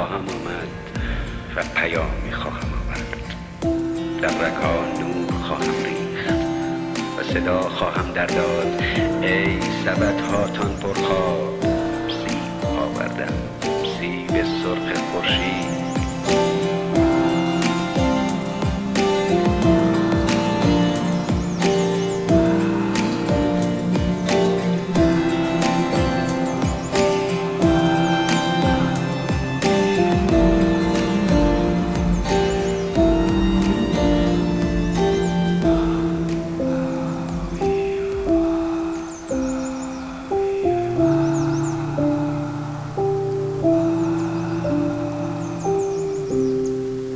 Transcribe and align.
خواهم 0.00 0.14
آمد 0.14 0.68
و 1.56 1.62
پیامی 1.74 2.32
خواهم 2.32 2.68
آورد. 2.80 3.16
در 4.22 4.28
رگها 4.28 4.84
نور 5.00 5.32
خواهم 5.42 5.84
ریخت 5.84 6.30
و 7.18 7.22
صدا 7.22 7.60
خواهم 7.60 8.12
در 8.12 8.26
داد 8.26 8.82
ای 9.22 9.60
سبد 9.60 10.20
هاتان 10.20 10.76
پرخواب 10.76 11.60
سیب 12.08 12.64
آوردم 12.64 13.34
سیب 13.98 14.44
سرخ 14.44 14.98
خورشید. 15.12 15.69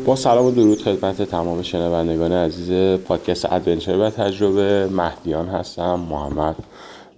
با 0.07 0.17
سلام 0.17 0.47
و 0.47 0.51
درود 0.51 0.83
خدمت 0.83 1.23
تمام 1.23 1.63
شنوندگان 1.63 2.33
عزیز 2.33 3.01
پادکست 3.01 3.53
ادونچر 3.53 3.97
و 3.97 4.11
تجربه. 4.11 4.89
مهدیان 4.93 5.49
هستم 5.49 6.01
محمد 6.11 6.57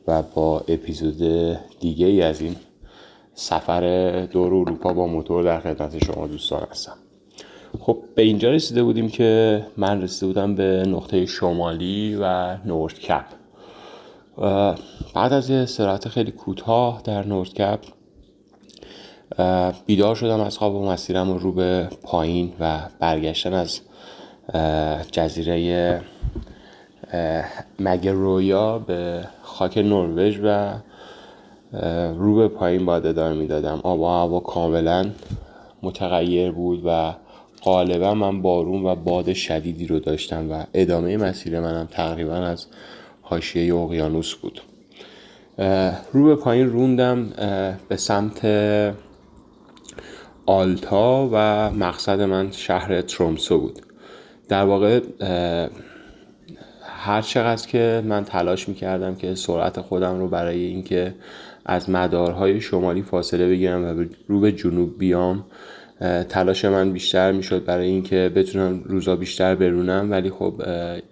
و 0.09 0.23
با 0.23 0.65
اپیزود 0.69 1.19
دیگه 1.81 2.07
ای 2.07 2.23
از 2.23 2.41
این 2.41 2.57
سفر 3.35 3.81
دور 4.33 4.55
اروپا 4.55 4.93
با 4.93 5.07
موتور 5.07 5.43
در 5.43 5.61
خدمت 5.61 6.05
شما 6.05 6.27
دوستان 6.27 6.67
هستم. 6.71 6.93
خب 7.81 7.99
به 8.15 8.23
اینجا 8.23 8.51
رسیده 8.51 8.83
بودیم 8.83 9.09
که 9.09 9.63
من 9.77 10.03
رسیده 10.03 10.27
بودم 10.27 10.55
به 10.55 10.85
نقطه 10.87 11.27
شمالی 11.27 12.19
و 12.21 12.57
نورد 12.65 12.99
کپ. 12.99 13.25
بعد 15.15 15.33
از 15.33 15.51
یه 15.51 15.57
استراحت 15.57 16.09
خیلی 16.09 16.31
کوتاه 16.33 17.03
در 17.05 17.27
نورد 17.27 17.55
کپ 17.55 17.81
بیدار 19.87 20.15
شدم 20.15 20.41
از 20.41 20.59
خواب 20.59 20.75
و 20.75 20.87
مسیرم 20.87 21.33
رو 21.33 21.53
به 21.53 21.89
پایین 22.03 22.53
و 22.61 22.81
برگشتن 23.01 23.53
از 23.53 23.81
جزیره 25.13 26.01
مگه 27.81 28.13
رویا 28.13 28.79
به 28.79 29.25
خاک 29.43 29.79
نروژ 29.79 30.41
و 30.43 30.75
رو 32.15 32.35
به 32.35 32.49
پایین 32.49 32.87
باید 32.87 33.07
ادامه 33.07 33.35
می‌دادم. 33.35 33.81
آب 33.83 34.01
و 34.01 34.07
هوا 34.07 34.41
کاملا 34.41 35.11
متغیر 35.83 36.51
بود 36.51 36.83
و 36.87 37.15
غالبا 37.63 38.15
من 38.15 38.43
بارون 38.43 38.87
و 38.87 38.95
باد 38.95 39.33
شدیدی 39.33 39.87
رو 39.87 39.99
داشتم 39.99 40.53
و 40.53 40.65
ادامه 40.75 41.17
مسیر 41.17 41.61
منم 41.61 41.89
تقریبا 41.91 42.35
از 42.35 42.67
حاشیه 43.23 43.75
اقیانوس 43.75 44.35
بود. 44.35 44.61
رو 46.13 46.25
به 46.25 46.35
پایین 46.35 46.71
روندم 46.71 47.31
به 47.89 47.97
سمت 47.97 48.47
آلتا 50.47 51.29
و 51.33 51.71
مقصد 51.71 52.21
من 52.21 52.51
شهر 52.51 53.01
ترومسو 53.01 53.59
بود. 53.59 53.81
در 54.49 54.65
واقع 54.65 55.01
هر 56.83 57.23
چقدر 57.23 57.67
که 57.67 58.03
من 58.05 58.25
تلاش 58.25 58.69
می‌کردم 58.69 59.15
که 59.15 59.35
سرعت 59.35 59.81
خودم 59.81 60.19
رو 60.19 60.29
برای 60.29 60.65
اینکه 60.65 61.15
از 61.67 61.91
مدارهای 61.91 62.61
شمالی 62.61 63.03
فاصله 63.03 63.49
بگیرم 63.49 63.85
و 63.85 64.05
رو 64.29 64.41
به 64.41 64.53
جنوب 64.53 64.99
بیام 64.99 65.45
تلاش 66.29 66.65
من 66.65 66.93
بیشتر 66.93 67.33
می‌شد 67.33 67.65
برای 67.65 67.87
اینکه 67.87 68.33
بتونم 68.35 68.83
روزا 68.85 69.17
بیشتر 69.17 69.55
برونم. 69.55 70.11
ولی 70.11 70.31
خب 70.31 70.63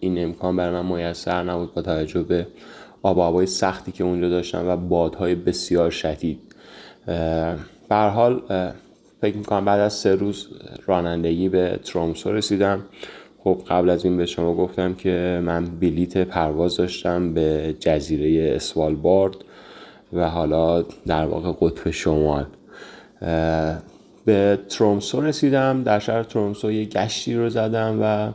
این 0.00 0.22
امکان 0.24 0.56
برای 0.56 0.82
من 0.82 1.06
میسر 1.08 1.42
نبود 1.42 1.74
با 1.74 1.82
توجه 1.82 2.22
به 2.22 2.46
آب 3.02 3.18
هوای 3.18 3.46
سختی 3.46 3.92
که 3.92 4.04
اونجا 4.04 4.28
داشتم 4.28 4.68
و 4.68 4.76
بادهای 4.76 5.34
بسیار 5.34 5.90
شدید. 5.90 6.40
به 7.88 7.96
حال 7.96 8.42
فکر 9.24 9.36
می‌کنم 9.36 9.64
بعد 9.64 9.80
از 9.80 9.92
سه 9.92 10.14
روز 10.14 10.48
رانندگی 10.86 11.48
به 11.48 11.78
ترومسو 11.84 12.32
رسیدم. 12.32 12.84
خب 13.44 13.60
قبل 13.68 13.90
از 13.90 14.04
این 14.04 14.16
به 14.16 14.26
شما 14.26 14.54
گفتم 14.54 14.94
که 14.94 15.40
من 15.44 15.64
بلیت 15.64 16.18
پرواز 16.18 16.76
داشتم 16.76 17.34
به 17.34 17.74
جزیره 17.80 18.54
اسوالبارد 18.56 19.34
و 20.12 20.28
حالا 20.28 20.84
در 21.06 21.26
واقع 21.26 21.52
قطب 21.60 21.90
شمال. 21.90 22.44
به 24.24 24.58
ترومسو 24.68 25.20
رسیدم 25.20 25.82
در 25.82 25.98
شهر 25.98 26.22
ترومسو 26.22 26.72
یه 26.72 26.84
گشتی 26.84 27.34
رو 27.34 27.48
زدم 27.48 27.98
و 28.02 28.32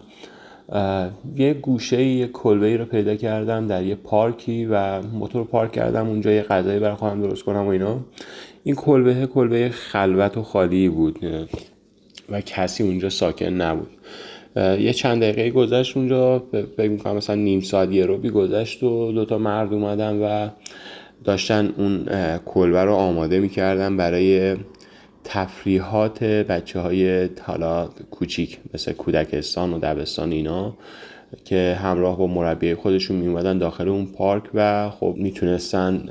یه 1.36 1.54
گوشه 1.54 2.04
یه 2.04 2.28
کلبه 2.28 2.78
رو 2.78 2.86
پیدا 2.86 3.16
کردم 3.16 3.68
در 3.68 3.84
یه 3.84 3.96
پارکی 3.96 4.66
و 4.66 5.02
موتور 5.02 5.44
پارک 5.44 5.72
کردم 5.72 6.08
اونجا 6.08 6.32
یه 6.32 6.42
غذایی 6.42 6.80
برای 6.80 6.96
خواهم 6.96 7.22
درست 7.22 7.44
کنم 7.44 7.66
و 7.66 7.70
اینا. 7.70 8.00
این 8.70 8.76
کلبه 8.76 9.28
کلبه 9.28 9.70
خلوت 9.70 10.38
و 10.38 10.44
خالی 10.44 10.90
بود. 10.90 11.20
و 12.30 12.42
کسی 12.42 12.84
اونجا 12.84 13.10
ساکن 13.10 13.46
نبود. 13.46 13.88
یه 14.56 14.94
چند 14.94 15.22
دقیقه 15.22 15.50
گذشت 15.50 15.98
اونجا 15.98 16.44
فکر 16.78 16.90
می‌کنم 16.90 17.16
مثلا 17.16 17.36
نیم 17.36 17.62
ساعت 17.62 17.92
یه 17.92 18.06
روبی 18.06 18.30
گذشت 18.30 18.84
و 18.84 19.12
دوتا 19.12 19.38
مرد 19.38 19.74
اومدن 19.74 20.20
و 20.20 20.50
داشتن 21.24 21.74
اون 21.78 22.06
کلبه 22.46 22.84
رو 22.84 22.94
آماده 22.94 23.40
می‌کردن 23.40 23.98
برای 23.98 24.56
تفریحات 25.24 26.24
بچه 26.24 26.80
های 26.80 27.30
حالا 27.42 27.90
کوچیک 28.12 28.58
مثل 28.74 28.92
کودکستان 28.92 29.74
و 29.74 29.80
دبستان 29.80 30.32
اینا 30.32 30.78
که 31.46 31.78
همراه 31.82 32.18
با 32.18 32.28
مربی 32.28 32.76
خودشون 32.76 33.18
میومدن 33.18 33.58
داخل 33.58 33.90
اون 33.90 34.06
پارک 34.06 34.44
و 34.54 34.90
خب 34.90 35.16
می‌تونستن 35.18 36.10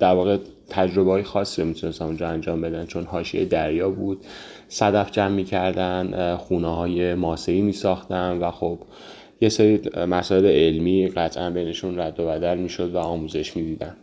در 0.00 0.14
واقع 0.14 0.38
تجربه 0.68 1.10
های 1.10 1.22
خاصی 1.22 1.62
رو 1.62 1.68
می‌تونستن 1.68 2.04
اونجا 2.04 2.28
انجام 2.28 2.60
بدن 2.60 2.86
چون 2.86 3.04
حاشیه 3.04 3.44
دریا 3.44 3.90
بود. 3.90 4.20
صدف 4.68 5.10
جمع 5.10 5.34
می‌کردن 5.34 6.36
خونه 6.36 6.76
های 6.76 7.14
ماسهی 7.14 7.60
میساختن 7.60 8.38
و 8.38 8.50
خب 8.50 8.78
یه 9.40 9.48
سری 9.48 9.80
مسائل 10.08 10.46
علمی 10.46 11.08
قطعا 11.08 11.50
بینشون 11.50 11.98
رد 11.98 12.20
و 12.20 12.26
بدل 12.26 12.58
می‌شد 12.58 12.94
و 12.94 12.98
آموزش 12.98 13.56
می‌دیدن. 13.56 13.96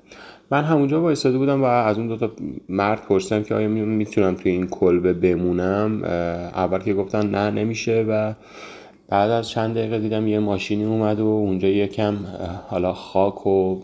من 0.52 0.64
همونجا 0.64 1.02
وایستاده 1.02 1.38
بودم 1.38 1.62
و 1.62 1.66
از 1.66 1.98
اون 1.98 2.08
دوتا 2.08 2.32
مرد 2.70 3.02
پرسیدم 3.02 3.44
که 3.44 3.56
آیا 3.56 3.68
می‌تونم 3.68 4.36
توی 4.36 4.52
این 4.52 4.68
کلبه 4.68 5.14
بمونم؟ 5.14 6.04
اول 6.04 6.80
که 6.80 6.94
گفتن 6.94 7.30
نه 7.30 7.50
نمیشه 7.50 8.06
و 8.10 8.34
بعد 9.10 9.32
از 9.32 9.50
چند 9.50 9.76
دقیقه 9.76 10.00
دیدم 10.00 10.28
یه 10.28 10.40
ماشینی 10.40 10.84
اومد 10.84 11.20
و 11.20 11.26
اونجا 11.26 11.68
یکم 11.68 12.18
حالا 12.68 12.94
خاک 12.94 13.48
و 13.48 13.80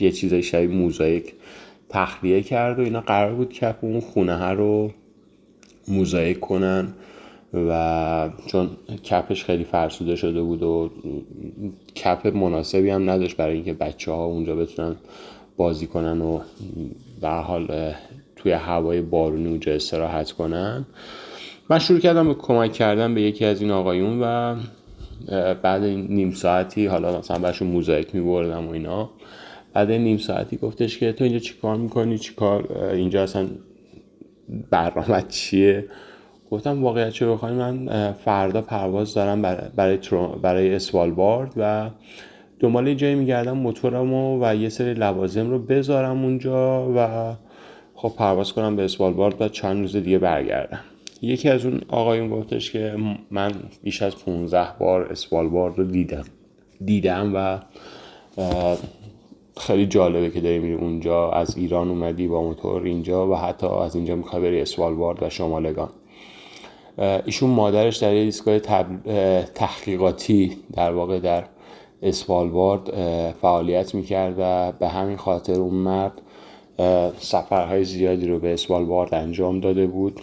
یه 0.00 0.12
چیزای 0.12 0.42
شبیه 0.42 0.76
موزاییک 0.76 1.32
تخلیه 1.88 2.42
کرد 2.42 2.78
و 2.78 2.82
اینا 2.82 3.00
قرار 3.00 3.34
بود 3.34 3.52
کپ 3.52 3.76
اون 3.80 4.00
خونه 4.00 4.36
ها 4.36 4.52
رو 4.52 4.90
موزاییک 5.88 6.40
کنن 6.40 6.94
و 7.54 8.30
چون 8.46 8.70
کپش 9.10 9.44
خیلی 9.44 9.64
فرسوده 9.64 10.16
شده 10.16 10.42
بود 10.42 10.62
و 10.62 10.90
کپ 11.96 12.26
مناسبی 12.26 12.90
هم 12.90 13.10
نداشت 13.10 13.36
برای 13.36 13.54
اینکه 13.54 13.72
بچه 13.72 14.12
ها 14.12 14.24
اونجا 14.24 14.56
بتونن 14.56 14.96
بازی 15.56 15.86
کنن 15.86 16.20
و 16.20 16.40
به 17.20 17.28
حال 17.28 17.94
توی 18.36 18.52
هوای 18.52 19.00
بارونی 19.00 19.48
اونجا 19.48 19.72
استراحت 19.72 20.32
کنن. 20.32 20.86
من 21.70 21.78
شروع 21.78 22.00
کردم 22.00 22.28
به 22.28 22.34
کمک 22.34 22.72
کردن 22.72 23.14
به 23.14 23.22
یکی 23.22 23.44
از 23.44 23.62
این 23.62 23.70
آقایون 23.70 24.20
و 24.22 24.56
بعد 25.62 25.82
نیم 25.84 26.32
ساعتی 26.32 26.86
حالا 26.86 27.18
مثلا 27.18 27.38
برشون 27.38 27.68
موزاییک 27.68 28.14
میبردم 28.14 28.66
و 28.68 28.70
اینا. 28.70 29.10
بعد 29.72 29.90
نیم 29.90 30.18
ساعتی 30.18 30.56
گفتش 30.56 30.98
که 30.98 31.12
تو 31.12 31.24
اینجا 31.24 31.38
چی 31.38 31.54
کار 31.62 31.76
می‌کنی؟ 31.76 32.18
چی 32.18 32.34
کار؟ 32.34 32.72
اینجا 32.92 33.22
اصلا 33.22 33.46
برنامه 34.70 35.24
چیه؟ 35.28 35.84
گفتم 36.50 36.82
واقعیت 36.82 37.10
چه 37.10 37.26
بخوای؟ 37.26 37.52
من 37.52 38.12
فردا 38.12 38.62
پرواز 38.62 39.14
دارم 39.14 39.42
برای, 39.76 39.98
برای 40.42 40.74
اسوالبارد 40.74 41.52
و 41.56 41.90
دنبال 42.60 42.94
جایی 42.94 43.14
میگردم 43.14 43.58
موتورمو 43.58 44.44
و 44.44 44.54
یه 44.54 44.68
سری 44.68 44.94
لوازم 44.94 45.50
رو 45.50 45.58
بذارم 45.58 46.24
اونجا 46.24 46.92
و 46.96 47.32
خب 47.94 48.12
پرواز 48.16 48.52
کنم 48.52 48.76
به 48.76 48.84
اسوالبارد 48.84 49.42
و 49.42 49.48
چند 49.48 49.80
روز 49.80 49.96
دیگه 49.96 50.18
برگردم. 50.18 50.80
یکی 51.22 51.48
از 51.48 51.66
اون 51.66 51.80
آقایون 51.88 52.28
گفتش 52.28 52.72
که 52.72 52.96
من 53.30 53.52
بیش 53.82 54.02
از 54.02 54.24
15 54.24 54.66
بار 54.78 55.02
اسوالبارد 55.02 55.78
رو 55.78 55.84
دیدم. 55.84 56.24
دیدم 56.84 57.32
و 57.34 57.58
خیلی 59.60 59.86
جالبه 59.86 60.30
که 60.30 60.40
داری 60.40 60.58
میری 60.58 60.74
اونجا 60.74 61.30
از 61.30 61.56
ایران 61.56 61.88
اومدی 61.88 62.28
با 62.28 62.42
موتور 62.42 62.82
اینجا 62.82 63.30
و 63.30 63.34
حتی 63.34 63.66
از 63.66 63.96
اینجا 63.96 64.16
می‌خوای 64.16 64.42
بری 64.42 64.60
اسوالبارد 64.60 65.22
و 65.22 65.30
شمالگان. 65.30 65.88
ایشون 66.98 67.50
مادرش 67.50 67.96
در 67.96 68.14
یه 68.14 68.20
ایستگاه 68.20 68.58
تحقیقاتی 69.44 70.56
در 70.72 70.92
واقع 70.92 71.18
در 71.18 71.44
اسوالبارد 72.02 72.90
فعالیت 73.32 73.94
می‌کرد 73.94 74.34
و 74.38 74.72
به 74.72 74.88
همین 74.88 75.16
خاطر 75.16 75.60
اون 75.60 75.74
مرد 75.74 76.12
سفرهای 77.18 77.84
زیادی 77.84 78.28
رو 78.28 78.38
به 78.38 78.52
اسوالبارد 78.52 79.14
انجام 79.14 79.60
داده 79.60 79.86
بود. 79.86 80.20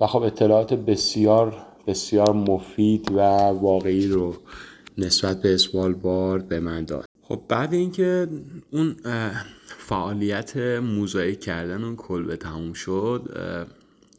و 0.00 0.06
خب 0.06 0.22
اطلاعات 0.22 0.74
بسیار 0.74 1.56
بسیار 1.86 2.32
مفید 2.32 3.12
و 3.12 3.20
واقعی 3.48 4.06
رو 4.06 4.34
نسبت 4.98 5.42
به 5.42 5.54
اسوالبارد 5.54 6.48
به 6.48 6.60
من 6.60 6.84
داد. 6.84 7.07
خب 7.28 7.42
بعد 7.48 7.74
اینکه 7.74 8.28
اون 8.70 8.96
فعالیت 9.64 10.56
موزاییک 10.82 11.40
کردن 11.40 11.84
اون 11.84 11.96
کلبه 11.96 12.36
تموم 12.36 12.72
شد 12.72 13.36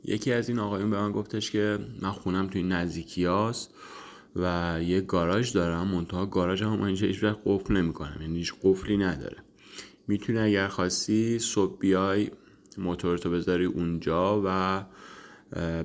یکی 0.06 0.33
از 0.33 0.50
این 0.50 0.59
آقایون 0.59 0.89
به 0.89 0.97
من 0.97 1.11
گفتش 1.11 1.51
که 1.51 1.79
من 2.01 2.11
خونم 2.11 2.47
توی 2.47 2.63
نزدیکی 2.63 3.25
هاست 3.25 3.73
و 4.35 4.77
یه 4.83 5.01
گاراژ 5.01 5.51
دارم 5.51 5.88
منتها 5.88 6.25
گاراژ 6.25 6.63
هم 6.63 6.81
اینجا 6.81 7.07
هیچ 7.07 7.23
وقت 7.23 7.39
قفل 7.45 7.77
نمی‌کنم 7.77 8.17
یعنی 8.21 8.38
هیچ 8.38 8.53
قفلی 8.63 8.97
نداره. 8.97 9.38
می‌تونی 10.07 10.39
اگر 10.39 10.67
خواستی 10.67 11.39
صبح 11.39 11.79
بیای 11.79 12.31
موتورتو 12.77 13.29
بذاری 13.29 13.65
اونجا 13.65 14.41
و 14.45 14.83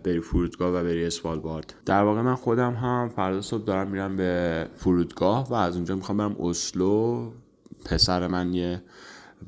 بری 0.05 0.21
فرودگاه 0.21 0.75
و 0.75 0.85
بری 0.85 1.07
اسوالبارد 1.07 1.75
در 1.87 2.03
واقع 2.03 2.21
من 2.21 2.35
خودم 2.35 2.75
هم 2.75 3.09
فردا 3.17 3.41
صبح 3.41 3.65
دارم 3.65 3.89
میرم 3.89 4.17
به 4.17 4.67
فرودگاه 4.77 5.49
و 5.49 5.55
از 5.55 5.77
اونجا 5.77 5.97
می‌خوام 5.97 6.19
برم 6.19 6.37
اسلو. 6.41 7.31
پسر 7.85 8.27
من 8.27 8.55
یه 8.55 8.83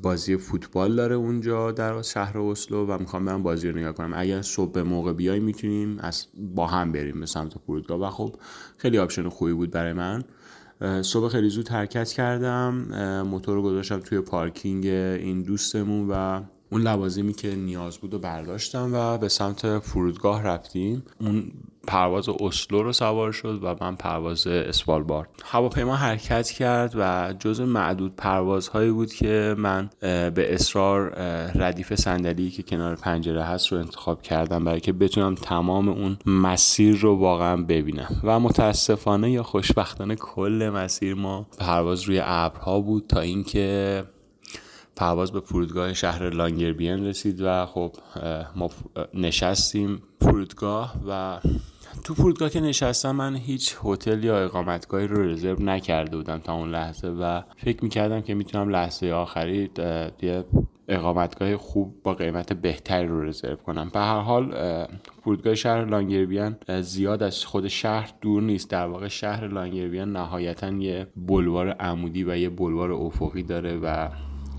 بازی 0.01 0.37
فوتبال 0.37 0.95
داره 0.95 1.15
اونجا 1.15 1.71
در 1.71 2.01
شهر 2.01 2.37
اسلو 2.37 2.85
و 2.85 2.97
می‌خوام 2.99 3.25
برم 3.25 3.43
بازی 3.43 3.69
رو 3.69 3.77
نگاه 3.77 3.91
کنم. 3.91 4.13
اگر 4.15 4.41
صبح 4.41 4.71
به 4.71 4.83
موقع 4.83 5.13
بیای 5.13 5.39
می‌تونیم 5.39 5.99
از 5.99 6.27
با 6.55 6.67
هم 6.67 6.91
بریم 6.91 7.19
به 7.19 7.25
سمت 7.25 7.53
فرودگاه 7.67 8.01
و 8.01 8.09
خب 8.09 8.35
خیلی 8.77 8.97
option 8.97 9.29
خوبی 9.29 9.53
بود 9.53 9.71
برای 9.71 9.93
من. 9.93 10.23
صبح 11.01 11.29
خیلی 11.29 11.49
زود 11.49 11.69
حرکت 11.69 12.11
کردم. 12.11 12.73
موتور 13.29 13.55
رو 13.55 13.61
گذاشتم 13.61 13.99
توی 13.99 14.21
پارکینگ 14.21 14.85
این 14.85 15.43
دوستمون 15.43 16.07
و 16.09 16.41
اون 16.69 16.81
لوازمی 16.81 17.33
که 17.33 17.55
نیاز 17.55 17.97
بود 17.97 18.13
و 18.13 18.19
برداشتم 18.19 18.89
و 18.93 19.17
به 19.17 19.29
سمت 19.29 19.79
فرودگاه 19.79 20.43
رفتیم. 20.43 21.03
اون 21.19 21.51
پرواز 21.87 22.29
اسلو 22.29 22.83
رو 22.83 22.93
سوار 22.93 23.31
شد 23.31 23.59
و 23.63 23.75
من 23.81 23.95
پرواز 23.95 24.47
اسوالبارد 24.47 25.29
هواپیما 25.45 25.95
حرکت 25.95 26.49
کرد 26.49 26.93
و 26.97 27.33
جز 27.39 27.61
معدود 27.61 28.15
پروازهایی 28.15 28.91
بود 28.91 29.13
که 29.13 29.55
من 29.57 29.89
به 29.99 30.53
اصرار 30.53 31.09
ردیف 31.55 31.95
صندلی 31.95 32.49
که 32.49 32.63
کنار 32.63 32.95
پنجره 32.95 33.43
هست 33.43 33.67
رو 33.67 33.77
انتخاب 33.77 34.21
کردم 34.21 34.63
برای 34.63 34.79
که 34.79 34.93
بتونم 34.93 35.35
تمام 35.35 35.89
اون 35.89 36.17
مسیر 36.25 36.95
رو 36.95 37.15
واقعا 37.15 37.57
ببینم. 37.57 38.21
و 38.23 38.39
متاسفانه 38.39 39.31
یا 39.31 39.43
خوشبختانه 39.43 40.15
کل 40.15 40.71
مسیر 40.73 41.15
ما 41.15 41.47
پرواز 41.59 42.01
روی 42.03 42.21
ابرها 42.23 42.79
بود 42.79 43.07
تا 43.07 43.19
اینکه 43.19 44.03
پرواز 44.97 45.31
به 45.31 45.39
فرودگاه 45.39 45.93
شهر 45.93 46.29
لانگربین 46.29 47.05
رسید 47.05 47.41
و 47.41 47.65
خب 47.65 47.91
ما 48.55 48.69
نشستیم 49.13 50.01
فرودگاه 50.21 50.95
و 51.09 51.39
تو 52.03 52.13
فرودگاه 52.13 52.49
که 52.49 52.59
نشستم 52.59 53.11
من 53.11 53.35
هیچ 53.35 53.75
هتل 53.83 54.23
یا 54.23 54.39
اقامتگاهی 54.39 55.07
رو 55.07 55.23
رزرو 55.23 55.63
نکرده 55.63 56.17
بودم 56.17 56.37
تا 56.37 56.53
اون 56.53 56.71
لحظه 56.71 57.07
و 57.07 57.41
فکر 57.57 57.83
می‌کردم 57.83 58.21
که 58.21 58.33
می‌تونم 58.33 58.69
لحظه 58.69 59.11
آخری 59.11 59.69
یه 60.21 60.45
اقامتگاه 60.87 61.57
خوب 61.57 61.95
با 62.03 62.13
قیمت 62.13 62.53
بهتری 62.53 63.07
رو 63.07 63.21
رزرو 63.21 63.55
کنم. 63.55 63.89
به 63.93 63.99
هر 63.99 64.19
حال 64.19 64.55
فرودگاه 65.23 65.55
شهر 65.55 65.85
لانگربین 65.85 66.55
زیاد 66.81 67.23
از 67.23 67.45
خود 67.45 67.67
شهر 67.67 68.13
دور 68.21 68.41
نیست. 68.43 68.69
در 68.69 68.87
واقع 68.87 69.07
شهر 69.07 69.47
لانگربین 69.47 70.11
نهایتا 70.11 70.71
یه 70.71 71.07
بلوار 71.15 71.69
عمودی 71.69 72.23
و 72.23 72.37
یه 72.37 72.49
بلوار 72.49 72.91
افقی 72.91 73.43
داره 73.43 73.77
و 73.77 74.09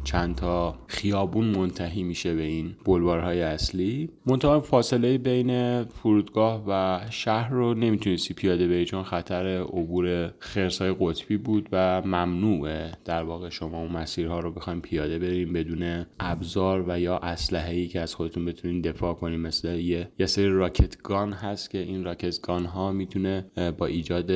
چند 0.05 0.35
تا 0.35 0.79
خیابون 0.87 1.45
منتهی 1.45 2.03
میشه 2.03 2.35
به 2.35 2.43
این 2.43 2.75
بلوارهای 2.85 3.43
اصلی. 3.43 4.11
منتها 4.27 4.61
فاصله 4.61 5.19
بین 5.19 5.85
فرودگاه 5.85 6.65
و 6.69 7.01
شهر 7.11 7.51
رو 7.51 7.75
نمی‌تونستی 7.75 8.35
پیاده 8.35 8.69
بری 8.69 8.85
چون 8.85 9.03
خطر 9.03 9.47
عبور 9.47 10.35
خرسای 10.39 10.95
قطبی 11.01 11.37
بود 11.37 11.69
و 11.73 12.03
ممنوعه 12.03 12.93
در 13.05 13.23
واقع 13.23 13.49
شما 13.49 13.79
اون 13.79 13.93
مسیرها 13.93 14.41
رو 14.41 14.53
بخوایم 14.53 14.81
پیاده 14.81 15.19
بریم 15.19 15.53
بدون 15.53 16.07
ابزار 16.21 16.85
و 16.89 17.01
یا 17.01 17.19
اسلحه 17.19 17.75
ای 17.75 17.87
که 17.87 18.01
از 18.01 18.15
خودتون 18.15 18.45
بتونین 18.45 18.81
دفاع 18.81 19.15
کنیم. 19.15 19.41
مثل 19.41 19.79
یه, 19.79 20.09
یه 20.19 20.27
سری 20.27 20.49
راکت 20.49 21.03
گان 21.03 21.33
هست 21.33 21.71
که 21.71 21.79
این 21.79 22.05
راکت 22.05 22.41
گان 22.41 22.65
ها 22.65 22.93
می‌تونه 22.93 23.47
با 23.79 23.87
ایجاد 23.87 24.31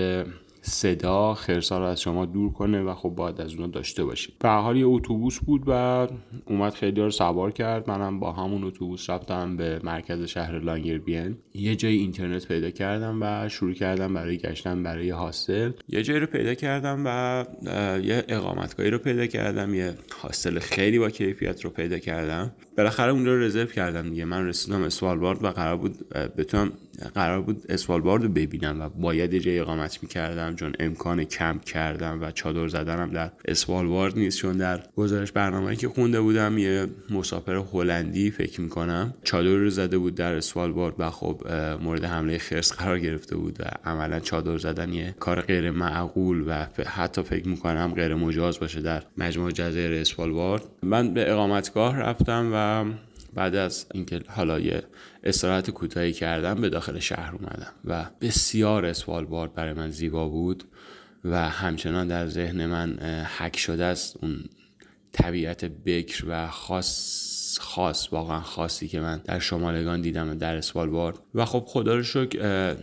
صدا 0.65 1.35
خرسا 1.35 1.79
رو 1.79 1.85
از 1.85 2.01
شما 2.01 2.27
دور 2.27 2.53
کنه 2.53 2.83
و 2.83 2.95
خب 2.95 3.09
باید 3.09 3.41
از 3.41 3.55
اونو 3.55 3.67
داشته 3.67 4.05
باشید 4.05 4.35
به 4.39 4.49
حال 4.49 4.77
یه 4.77 4.87
اتوبوس 4.87 5.39
بود 5.39 5.63
و 5.67 6.09
اومد 6.47 6.75
خیلی 6.75 7.01
رو 7.01 7.11
سوار 7.11 7.51
کرد. 7.51 7.91
منم 7.91 8.21
با 8.21 8.33
همون 8.33 8.65
اتوبوس 8.65 9.11
رفتم 9.11 9.57
به 9.57 9.81
مرکز 9.85 10.23
شهر 10.23 10.59
لانگربین. 10.59 11.37
یه 11.55 11.77
جای 11.77 11.97
اینترنت 11.97 12.49
پیدا 12.49 12.71
کردم 12.71 13.19
و 13.21 13.49
شروع 13.49 13.73
کردم 13.73 14.15
برای 14.15 14.37
گشتن 14.37 14.83
برای 14.83 15.11
هاستل 15.11 15.73
یه 15.89 16.03
جایی 16.03 16.21
رو 16.21 16.27
پیدا 16.27 16.55
کردم 16.55 17.03
و 17.07 17.45
یه 18.03 18.25
اقامتگاهی 18.29 18.91
رو 18.91 18.99
پیدا 18.99 19.27
کردم. 19.27 19.75
یه 19.75 19.95
هاستل 20.23 20.59
خیلی 20.59 20.99
با 20.99 21.11
کیفیت 21.11 21.65
رو 21.65 21.71
پیدا 21.71 21.99
کردم. 21.99 22.53
بالاخره 22.77 23.13
اونجا 23.13 23.35
رو 23.35 23.41
رزرو 23.41 23.67
کردم 23.67 24.11
دیگه. 24.11 24.25
من 24.25 24.47
رسیدم 24.47 24.83
اسوالبارد 24.83 25.45
و 25.45 25.49
قرار 25.49 25.77
بود 25.77 26.09
بتونم 26.37 26.73
قرار 27.15 27.41
بود 27.41 27.65
اسوالبارد 27.69 28.23
رو 28.23 28.29
ببینم 28.29 28.81
و 28.81 28.89
باید 28.89 29.35
یه 29.35 29.41
جای 29.41 29.59
اقامت 29.59 29.99
می‌کردم 30.03 30.55
چون 30.55 30.73
امکان 30.81 31.25
کمپ 31.25 31.65
کردم 31.65 32.19
و 32.23 32.31
چادر 32.31 32.69
زدنم 32.69 33.11
در 33.11 33.31
اسوالبارد 33.45 34.19
نیست. 34.19 34.39
چون 34.39 34.57
در 34.57 34.81
گزارش 34.97 35.33
برنامه 35.33 35.77
که 35.77 35.89
خونده 35.89 36.21
بودم 36.21 36.59
یه 36.59 36.87
مسافر 37.11 37.63
هلندی 37.73 38.31
فکر 38.31 38.61
می‌کنم 38.61 39.15
چادر 39.25 39.49
رو 39.49 39.71
زده 39.71 39.99
بود 39.99 40.15
در 40.15 40.35
اسوالبارد 40.35 40.95
و 40.99 41.11
خب 41.11 41.43
مورد 41.83 42.05
حمله 42.05 42.39
خرس 42.39 42.73
قرار 42.73 42.99
گرفته 42.99 43.37
بود 43.37 43.57
و 43.61 43.65
عملا 43.85 44.21
چادر 44.21 44.59
زدن 44.59 44.93
یه 44.93 45.15
کار 45.21 45.41
غیر 45.41 45.71
معقول 45.71 46.45
و 46.47 46.67
حتی 46.87 47.23
فکر 47.23 47.49
می‌کنم 47.49 47.93
غیر 47.95 48.15
مجاز 48.15 48.59
باشه 48.59 48.81
در 48.81 49.03
مجموع 49.19 49.51
جزایر 49.51 49.93
اسوالبارد 49.93 50.63
من 50.83 51.15
به 51.15 51.33
اقامتگاه 51.33 51.99
رفتم 51.99 52.51
و 52.55 52.85
بعد 53.35 53.55
از 53.55 53.87
اینکه 53.95 54.21
حالا 54.29 54.61
یه 54.61 54.83
استراحت 55.25 55.71
کوتاهی 55.71 56.13
کردم 56.13 56.61
به 56.61 56.69
داخل 56.69 56.99
شهر 56.99 57.35
اومدم 57.35 57.73
و 57.85 58.05
بسیار 58.21 58.85
اسوالبارد 58.85 59.55
برای 59.55 59.73
من 59.73 59.91
زیبا 59.91 60.29
بود 60.29 60.65
و 61.25 61.49
همچنان 61.49 62.09
در 62.09 62.27
ذهن 62.27 62.67
من 62.67 62.99
حک 63.39 63.57
شده 63.57 63.85
است 63.85 64.17
اون 64.23 64.45
طبیعت 65.13 65.65
بکر 65.65 66.25
و 66.29 66.49
خاص 66.49 67.59
خاص 67.61 68.13
واقعا 68.13 68.41
خاصی 68.41 68.89
که 68.89 69.01
من 69.01 69.21
در 69.25 69.39
شمالگان 69.39 70.01
دیدم 70.01 70.39
در 70.39 70.57
اسوالبارد 70.57 71.19
و 71.35 71.45
خب 71.45 71.65
خدا 71.67 71.95
رو 71.95 72.03
شکر 72.03 72.77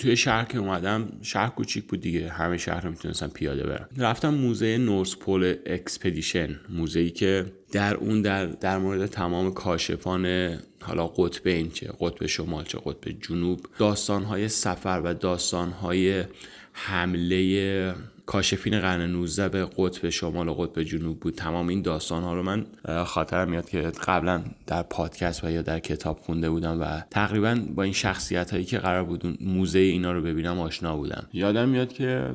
توی 0.00 0.16
شهر 0.16 0.44
که 0.44 0.58
اومدم 0.58 1.08
شهر 1.22 1.48
کوچیک 1.48 1.84
بود 1.84 2.00
دیگه 2.00 2.28
همه 2.28 2.56
شهر 2.56 2.80
رو 2.80 2.90
می‌تونستم 2.90 3.28
پیاده 3.28 3.66
برم. 3.66 3.88
رفتم 3.96 4.34
موزه 4.34 4.78
North 4.78 5.16
Pole 5.16 5.54
Expedition 5.66 6.60
موزه 6.68 7.10
که 7.10 7.46
در 7.72 7.94
اون 7.94 8.22
در, 8.22 8.46
در 8.46 8.78
مورد 8.78 9.06
تمام 9.06 9.52
کاشفان 9.52 10.56
حالا 10.80 11.06
قطبین 11.06 11.70
چه 11.70 11.90
قطب 12.00 12.26
شمال 12.26 12.64
چه 12.64 12.78
قطب 12.84 13.10
جنوب 13.20 13.60
داستانهای 13.78 14.48
سفر 14.48 15.00
و 15.04 15.14
داستانهای 15.14 16.24
حمله 16.72 17.94
کاشفین 18.30 18.80
قرن 18.80 19.10
19 19.10 19.48
به 19.48 19.68
قطب 19.76 20.08
شمال 20.08 20.48
و 20.48 20.54
قطب 20.54 20.82
جنوب 20.82 21.20
بود. 21.20 21.34
تمام 21.34 21.68
این 21.68 21.82
داستان 21.82 22.22
ها 22.22 22.34
رو 22.34 22.42
من 22.42 22.66
خاطرم 23.04 23.50
میاد 23.50 23.68
که 23.68 23.80
قبلا 23.80 24.42
در 24.66 24.82
پادکست 24.82 25.44
و 25.44 25.50
یا 25.50 25.62
در 25.62 25.78
کتاب 25.78 26.18
خونده 26.18 26.50
بودم 26.50 26.80
و 26.80 27.02
تقریبا 27.10 27.60
با 27.74 27.82
این 27.82 27.92
شخصیت 27.92 28.50
هایی 28.50 28.64
که 28.64 28.78
قرار 28.78 29.04
بود 29.04 29.38
موزه 29.40 29.78
اینا 29.78 30.12
رو 30.12 30.22
ببینم 30.22 30.60
آشنا 30.60 30.96
بودم. 30.96 31.28
یادم 31.32 31.68
میاد 31.68 31.92
که 31.92 32.30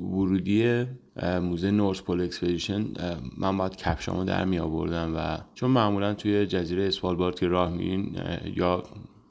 ورودی 0.00 0.84
موزه 1.22 1.70
North 1.70 2.02
Pole 2.02 2.20
Expedition 2.20 2.86
من 3.38 3.58
باید 3.58 3.76
کفشامو 3.76 4.24
در 4.24 4.44
می 4.44 4.58
آوردم 4.58 5.16
و 5.16 5.38
چون 5.54 5.70
معمولا 5.70 6.14
توی 6.14 6.46
جزیره 6.46 6.86
اسوالبارد 6.86 7.38
که 7.38 7.46
راه 7.48 7.70
میرین 7.70 8.16
یا 8.56 8.82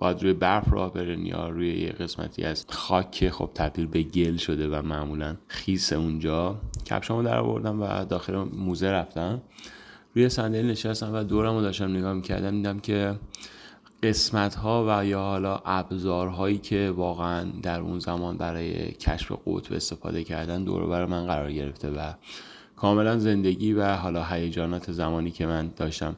باید 0.03 0.23
روی 0.23 0.33
برف 0.33 0.73
راه 0.73 0.93
برین 0.93 1.25
یا 1.25 1.49
روی 1.49 1.81
یه 1.81 1.89
قسمتی 1.89 2.43
از 2.43 2.65
خاک 2.69 3.11
که 3.11 3.29
خب 3.29 3.49
تبدیل 3.55 3.87
به 3.87 4.03
گل 4.03 4.35
شده 4.35 4.67
و 4.67 4.81
معمولا 4.81 5.35
خیس 5.47 5.93
اونجا. 5.93 6.57
کفشامو 6.85 7.23
در 7.23 7.37
آوردم 7.37 7.81
و 7.81 8.05
داخل 8.05 8.35
موزه 8.35 8.91
رفتم. 8.91 9.41
روی 10.15 10.29
صندلی 10.29 10.71
نشستم 10.71 11.13
و 11.13 11.23
دورم 11.23 11.61
داشتم 11.61 11.97
نگاه 11.97 12.13
می‌کردم. 12.13 12.51
دیدم 12.51 12.79
که 12.79 13.15
قسمت 14.03 14.55
ها 14.55 14.85
و 14.89 15.05
یا 15.05 15.19
حالا 15.19 15.61
ابزارهایی 15.65 16.57
که 16.57 16.93
واقعا 16.95 17.45
در 17.61 17.79
اون 17.79 17.99
زمان 17.99 18.37
برای 18.37 18.91
کشف 18.91 19.31
قطب 19.31 19.73
استفاده 19.73 20.23
کردن 20.23 20.63
دور 20.63 20.85
بر 20.85 21.05
من 21.05 21.25
قرار 21.25 21.51
گرفته 21.51 21.89
و 21.89 22.13
کاملا 22.75 23.17
زندگی 23.17 23.73
و 23.73 23.95
حالا 23.95 24.23
هیجانات 24.23 24.91
زمانی 24.91 25.31
که 25.31 25.45
من 25.45 25.71
داشتم. 25.75 26.15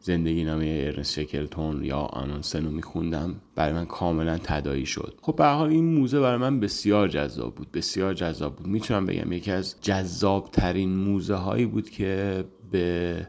زندگی 0.00 0.44
نامه 0.44 0.82
ارنست 0.86 1.12
شکلتون 1.12 1.84
یا 1.84 1.98
آمونسن 1.98 2.64
رو 2.64 2.70
میخوندم 2.70 3.40
برای 3.54 3.74
من 3.74 3.84
کاملا 3.84 4.38
تداعی 4.38 4.86
شد. 4.86 5.14
خب 5.22 5.36
به 5.36 5.46
حال 5.46 5.70
این 5.70 5.94
موزه 5.94 6.20
برای 6.20 6.38
من 6.38 6.60
بسیار 6.60 7.08
جذاب 7.08 7.54
بود 7.54 7.72
بسیار 7.72 8.14
جذاب 8.14 8.56
بود. 8.56 8.66
می‌تونم 8.66 9.06
بگم 9.06 9.32
یکی 9.32 9.50
از 9.50 9.74
جذاب 9.82 10.48
ترین 10.52 10.96
موزه 10.96 11.34
هایی 11.34 11.66
بود 11.66 11.90
که 11.90 12.44
به 12.70 13.26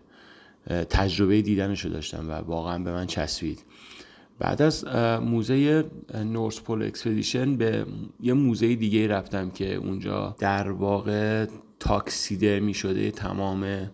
تجربه 0.89 1.41
دیدنش 1.41 1.85
رو 1.85 1.91
داشتم 1.91 2.29
و 2.29 2.31
واقعا 2.31 2.83
به 2.83 2.91
من 2.91 3.05
چسبید. 3.05 3.63
بعد 4.39 4.61
از 4.61 4.85
موزه 5.21 5.85
North 6.25 6.61
Pole 6.61 6.83
Expedition 6.83 7.55
به 7.55 7.85
یه 8.21 8.33
موزه 8.33 8.75
دیگه 8.75 9.07
رفتم 9.07 9.49
که 9.49 9.75
اونجا 9.75 10.35
در 10.39 10.71
واقع 10.71 11.45
تاکسیده 11.79 12.59
می 12.59 12.73
شده 12.73 13.11
تمام 13.11 13.89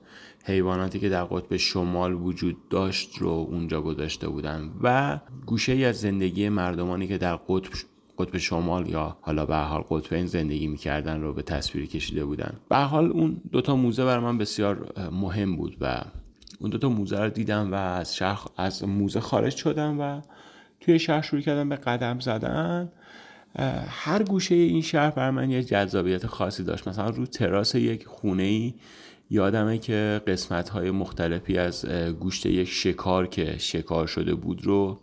حیواناتی 0.48 1.00
که 1.00 1.10
در 1.10 1.24
قطب 1.24 1.58
شمال 1.58 2.14
وجود 2.14 2.70
داشت 2.70 3.18
رو 3.18 3.30
اونجا 3.30 3.82
گذاشته 3.82 4.30
بودن 4.30 4.72
و 4.82 5.20
گوشه 5.46 5.72
ای 5.72 5.86
از 5.86 5.96
زندگی 5.96 6.50
مردمانی 6.50 7.08
که 7.08 7.18
در 7.18 7.36
قطب 7.36 7.72
قطب 8.18 8.38
شمال 8.38 8.90
یا 8.90 9.18
حالا 9.22 9.46
به 9.46 9.56
حال 9.56 9.82
قطبین 9.90 10.26
زندگی 10.26 10.68
می‌کردن 10.68 11.22
رو 11.22 11.34
به 11.34 11.42
تصویر 11.42 11.86
کشیده 11.86 12.26
بودن. 12.26 12.54
به 12.70 12.78
حال 12.78 13.12
اون 13.12 13.42
دوتا 13.52 13.76
موزه 13.76 14.06
برای 14.06 14.24
من 14.24 14.38
بسیار 14.38 14.94
مهم 15.12 15.56
بود 15.56 15.78
و 15.82 16.02
اون 16.60 16.70
دوتا 16.70 16.90
موزه 16.90 17.20
رو 17.20 17.30
دیدم 17.30 17.72
و 17.72 17.76
از 17.76 18.16
شهر 18.16 18.48
از 18.58 18.84
موزه 18.84 19.20
خارج 19.20 19.56
شدم 19.56 20.00
و 20.00 20.22
توی 20.80 21.00
شهر 21.00 21.22
شروع 21.22 21.42
کردم 21.42 21.70
به 21.70 21.76
قدم 21.76 22.20
زدن. 22.20 22.92
هر 23.88 24.24
گوشه 24.24 24.56
این 24.56 24.82
شهر 24.82 25.10
بر 25.10 25.32
من 25.32 25.50
یه 25.50 25.64
جذابیت 25.64 26.28
خاصی 26.28 26.64
داشت. 26.64 26.88
مثلا 26.88 27.10
رو 27.10 27.26
تراس 27.26 27.76
یک 27.76 28.06
خونه 28.06 28.44
ای 28.44 28.74
یادمه 29.30 29.78
که 29.78 30.22
قسمت 30.28 30.70
های 30.70 30.92
مختلفی 30.92 31.58
از 31.58 31.86
گوشت 32.20 32.46
یک 32.46 32.68
شکار 32.68 33.28
که 33.28 33.58
شکار 33.58 34.08
شده 34.08 34.36
بود 34.36 34.66
رو 34.66 35.00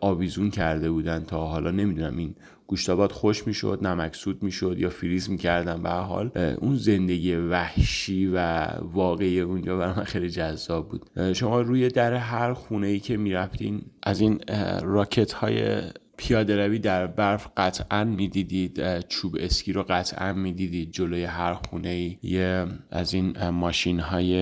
آویزون 0.00 0.50
کرده 0.50 0.90
بودن 0.90 1.24
تا 1.24 1.46
حالا 1.46 1.70
نمی‌دونم 1.70 2.16
این 2.16 2.34
گوشتابات 2.66 3.12
خوش 3.12 3.46
می‌شد 3.46 3.78
نمکسود 3.82 4.42
می‌شد 4.42 4.76
یا 4.78 4.90
فریز 4.90 5.30
می‌کردن 5.30 5.82
به 5.82 5.90
حال 5.90 6.30
اون 6.60 6.76
زندگی 6.76 7.34
وحشی 7.34 8.26
و 8.26 8.66
واقعی 8.82 9.40
اونجا 9.40 9.76
برای 9.78 9.94
من 9.96 10.04
خیلی 10.04 10.30
جذاب 10.30 10.88
بود. 10.88 11.32
شما 11.32 11.60
روی 11.60 11.88
در 11.88 12.14
هر 12.14 12.52
خونه 12.52 12.86
ای 12.86 13.00
که 13.00 13.16
می‌رفتین 13.16 13.82
از 14.02 14.20
این 14.20 14.40
راکت 14.82 15.32
های 15.32 15.82
پیاده 16.20 16.66
روی 16.66 16.78
در 16.78 17.06
برف 17.06 17.48
قطعا 17.56 18.04
می‌دیدید 18.04 19.00
چوب 19.08 19.36
اسکی 19.40 19.72
رو 19.72 19.82
قطعا 19.88 20.32
می‌دیدید 20.32 20.92
جلوی 20.92 21.24
هر 21.24 21.54
خونه 21.54 22.18
یه 22.22 22.66
از 22.90 23.14
این 23.14 23.48
ماشین 23.48 24.00
های 24.00 24.34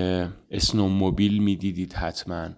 اسنوموبیل 0.50 1.42
می‌دیدید 1.42 1.92
حتما. 1.92 2.48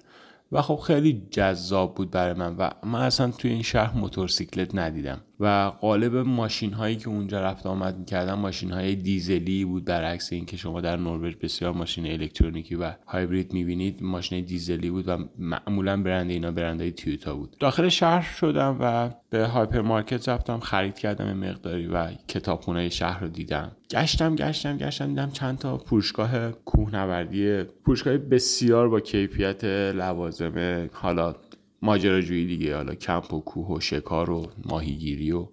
و 0.53 0.63
خب 0.63 0.77
خیلی 0.77 1.27
جذاب 1.31 1.95
بود 1.95 2.11
برای 2.11 2.35
من 2.35 2.57
و 2.57 2.71
من 2.87 3.01
اصلا 3.01 3.31
توی 3.31 3.51
این 3.51 3.63
شهر 3.63 3.97
موتورسیکلت 3.97 4.75
ندیدم. 4.75 5.21
و 5.41 5.73
قالب 5.81 6.17
ماشین 6.17 6.73
هایی 6.73 6.97
که 6.97 7.09
اونجا 7.09 7.41
رفت 7.41 7.67
آمد 7.67 7.99
می‌کردن 7.99 8.35
ماشین 8.35 8.71
های 8.71 8.95
دیزلی 8.95 9.65
بود 9.65 9.85
برعکس 9.85 10.33
اینکه 10.33 10.57
شما 10.57 10.81
در 10.81 10.97
نروژ 10.97 11.35
بسیار 11.35 11.73
ماشین 11.73 12.07
الکترونیکی 12.07 12.75
و 12.75 12.93
هایبرید 13.07 13.53
می‌بینید 13.53 14.03
ماشین 14.03 14.45
دیزلی 14.45 14.91
بود 14.91 15.09
و 15.09 15.19
معمولا 15.39 16.03
برند 16.03 16.31
اینا 16.31 16.51
برندهای 16.51 16.93
تویوتا 16.93 17.35
بود. 17.35 17.57
داخل 17.61 17.89
شهر 17.89 18.35
شدم 18.35 18.77
و 18.81 19.11
به 19.31 19.47
هایپر 19.47 19.81
مارکت 19.81 20.29
رفتم 20.29 20.59
خرید 20.59 20.99
کردم 20.99 21.33
مقداری 21.33 21.87
و 21.87 22.09
کتابخونه 22.29 22.89
شهر 22.89 23.21
رو 23.21 23.29
دیدم. 23.29 23.73
گشتم 23.91 24.37
گشتم 24.37 24.77
گشتم 24.77 25.07
دیدم 25.07 25.31
چند 25.31 25.59
تا 25.59 25.79
فروشگاه 25.79 26.53
کوهنوردی 26.53 27.65
فروشگاه 27.85 28.19
بسیار 28.19 28.89
با 28.89 29.01
کیفیت 29.01 29.65
لوازم 29.95 30.89
حالا 30.93 31.35
ماجراجویی 31.83 32.47
دیگه. 32.47 32.77
حالا 32.77 32.95
کمپ 32.95 33.35
و 33.35 33.41
کوه 33.41 33.77
و 33.77 33.81
شکار 33.81 34.31
و 34.31 34.47
ماهیگیری 34.65 35.33
و 35.33 35.47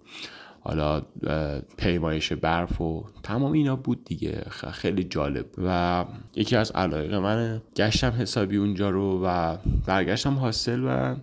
حالا 0.60 1.02
پیمایش 1.76 2.32
برف 2.32 2.80
و 2.80 3.04
تمام 3.22 3.52
اینا 3.52 3.76
بود 3.76 4.04
دیگه. 4.04 4.42
خیلی 4.72 5.04
جالب. 5.04 5.46
و 5.58 6.04
یکی 6.36 6.56
از 6.56 6.70
علایق 6.70 7.14
من 7.14 7.62
گشتم 7.76 8.10
حسابی 8.10 8.56
اونجا 8.56 8.90
رو 8.90 9.24
و 9.24 9.56
برگشتم 9.86 10.34
حاصل 10.34 10.84
و 10.84 11.16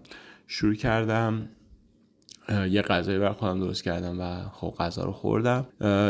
شروع 0.48 0.76
کردم 0.76 1.50
یه 2.70 2.82
غذایی 2.82 3.20
برای 3.20 3.34
خودم 3.34 3.60
درست 3.60 3.84
کردم 3.84 4.22
و 4.22 4.50
خب 4.54 4.74
غذا 4.80 5.04
رو 5.04 5.12
خوردم. 5.12 5.68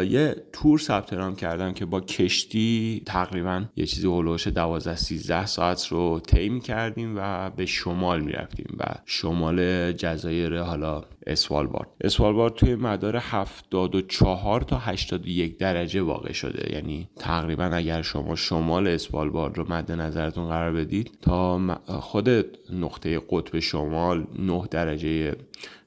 یه 0.10 0.36
تور 0.54 0.80
ثبت 0.80 1.14
نام 1.14 1.36
کردم 1.36 1.74
که 1.74 1.86
با 1.86 2.02
کشتی 2.02 3.04
تقریبا 3.06 3.64
یه 3.76 3.86
چیزی 3.86 4.08
هلوش 4.08 4.48
12 4.48 4.96
13 4.96 5.46
ساعت 5.46 5.88
رو 5.88 6.20
طی 6.20 6.60
کردیم 6.60 7.14
و 7.18 7.50
به 7.50 7.66
شمال 7.66 8.22
می‌رفتیم 8.22 8.78
و 8.80 8.84
شمال 9.06 9.92
جزایر 9.92 10.62
حالا 10.62 11.04
اسوالبارد. 11.28 11.88
اسوالبارد 12.02 12.54
توی 12.54 12.76
مدار 12.76 13.16
74 13.18 14.62
تا 14.62 14.78
81 14.78 15.58
درجه 15.58 16.02
واقع 16.02 16.32
شده. 16.32 16.74
یعنی 16.74 17.10
تقریبا 17.16 17.64
اگر 17.64 18.02
شما 18.02 18.36
شمال 18.36 18.88
اسوالبارد 18.88 19.58
رو 19.58 19.66
مد 19.74 19.92
نظرتون 19.92 20.48
قرار 20.48 20.72
بدید 20.72 21.18
تا 21.22 21.60
خود 21.88 22.30
نقطه 22.74 23.22
قطب 23.30 23.60
شمال 23.60 24.28
9 24.40 24.68
درجه 24.72 25.36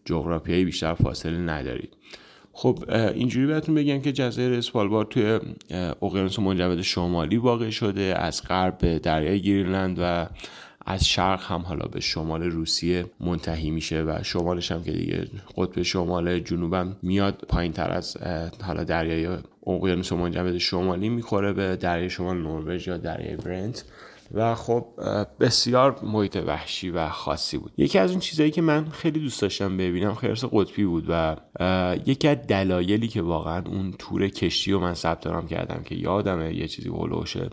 جغرافیایی 0.08 0.64
بیشتر 0.64 0.94
فاصله 0.94 1.38
ندارید. 1.38 1.92
خب 2.52 2.84
اینجوری 3.14 3.46
بهتون 3.46 3.74
بگم 3.74 4.00
که 4.00 4.12
جزایر 4.12 4.52
اسوالبارد 4.52 5.08
توی 5.08 5.40
اقیانوس 6.02 6.38
منجمد 6.38 6.82
شمالی 6.82 7.36
واقع 7.36 7.70
شده 7.70 8.14
از 8.18 8.42
غرب 8.48 8.78
به 8.78 8.98
دریای 8.98 9.40
گرینلند 9.40 9.96
و 10.00 10.26
از 10.90 11.08
شرق 11.08 11.42
هم 11.42 11.60
حالا 11.60 11.86
به 11.86 12.00
شمال 12.00 12.42
روسیه 12.42 13.04
منتهی 13.20 13.70
میشه 13.70 14.02
و 14.02 14.18
شمالش 14.22 14.72
هم 14.72 14.82
که 14.82 14.92
دیگه 14.92 15.28
قطب 15.56 15.82
شمال 15.82 16.38
جنوبم 16.38 16.96
میاد 17.02 17.44
پایین 17.48 17.72
تر 17.72 17.90
از 17.90 18.16
حالا 18.62 18.84
دریای 18.84 19.38
اقیانوس 19.66 20.12
منجمد 20.12 20.58
شمالی 20.58 21.08
می‌خوره 21.08 21.52
به 21.52 21.76
دریای 21.76 22.10
شمال 22.10 22.36
نروژ 22.36 22.88
یا 22.88 22.96
دریای 22.96 23.36
برنت 23.36 23.84
و 24.34 24.54
خب 24.54 24.86
بسیار 25.40 26.00
محیط 26.02 26.36
وحشی 26.46 26.90
و 26.90 27.08
خاصی 27.08 27.58
بود. 27.58 27.72
یکی 27.76 27.98
از 27.98 28.10
اون 28.10 28.20
چیزهایی 28.20 28.50
که 28.50 28.62
من 28.62 28.88
خیلی 28.90 29.20
دوست 29.20 29.42
داشتم 29.42 29.76
ببینم 29.76 30.14
خرس 30.14 30.44
قطبی 30.44 30.84
بود 30.84 31.04
و 31.08 31.36
یکی 32.06 32.28
از 32.28 32.36
دلایلی 32.36 33.08
که 33.08 33.22
واقعا 33.22 33.62
اون 33.66 33.94
تور 33.98 34.28
کشتی 34.28 34.72
رو 34.72 34.80
من 34.80 34.94
ثبت 34.94 35.26
نام 35.26 35.46
کردم 35.46 35.82
که 35.82 35.94
یادمه 35.94 36.54
یه 36.54 36.68
چیزی 36.68 36.88
هلوشه 36.88 37.50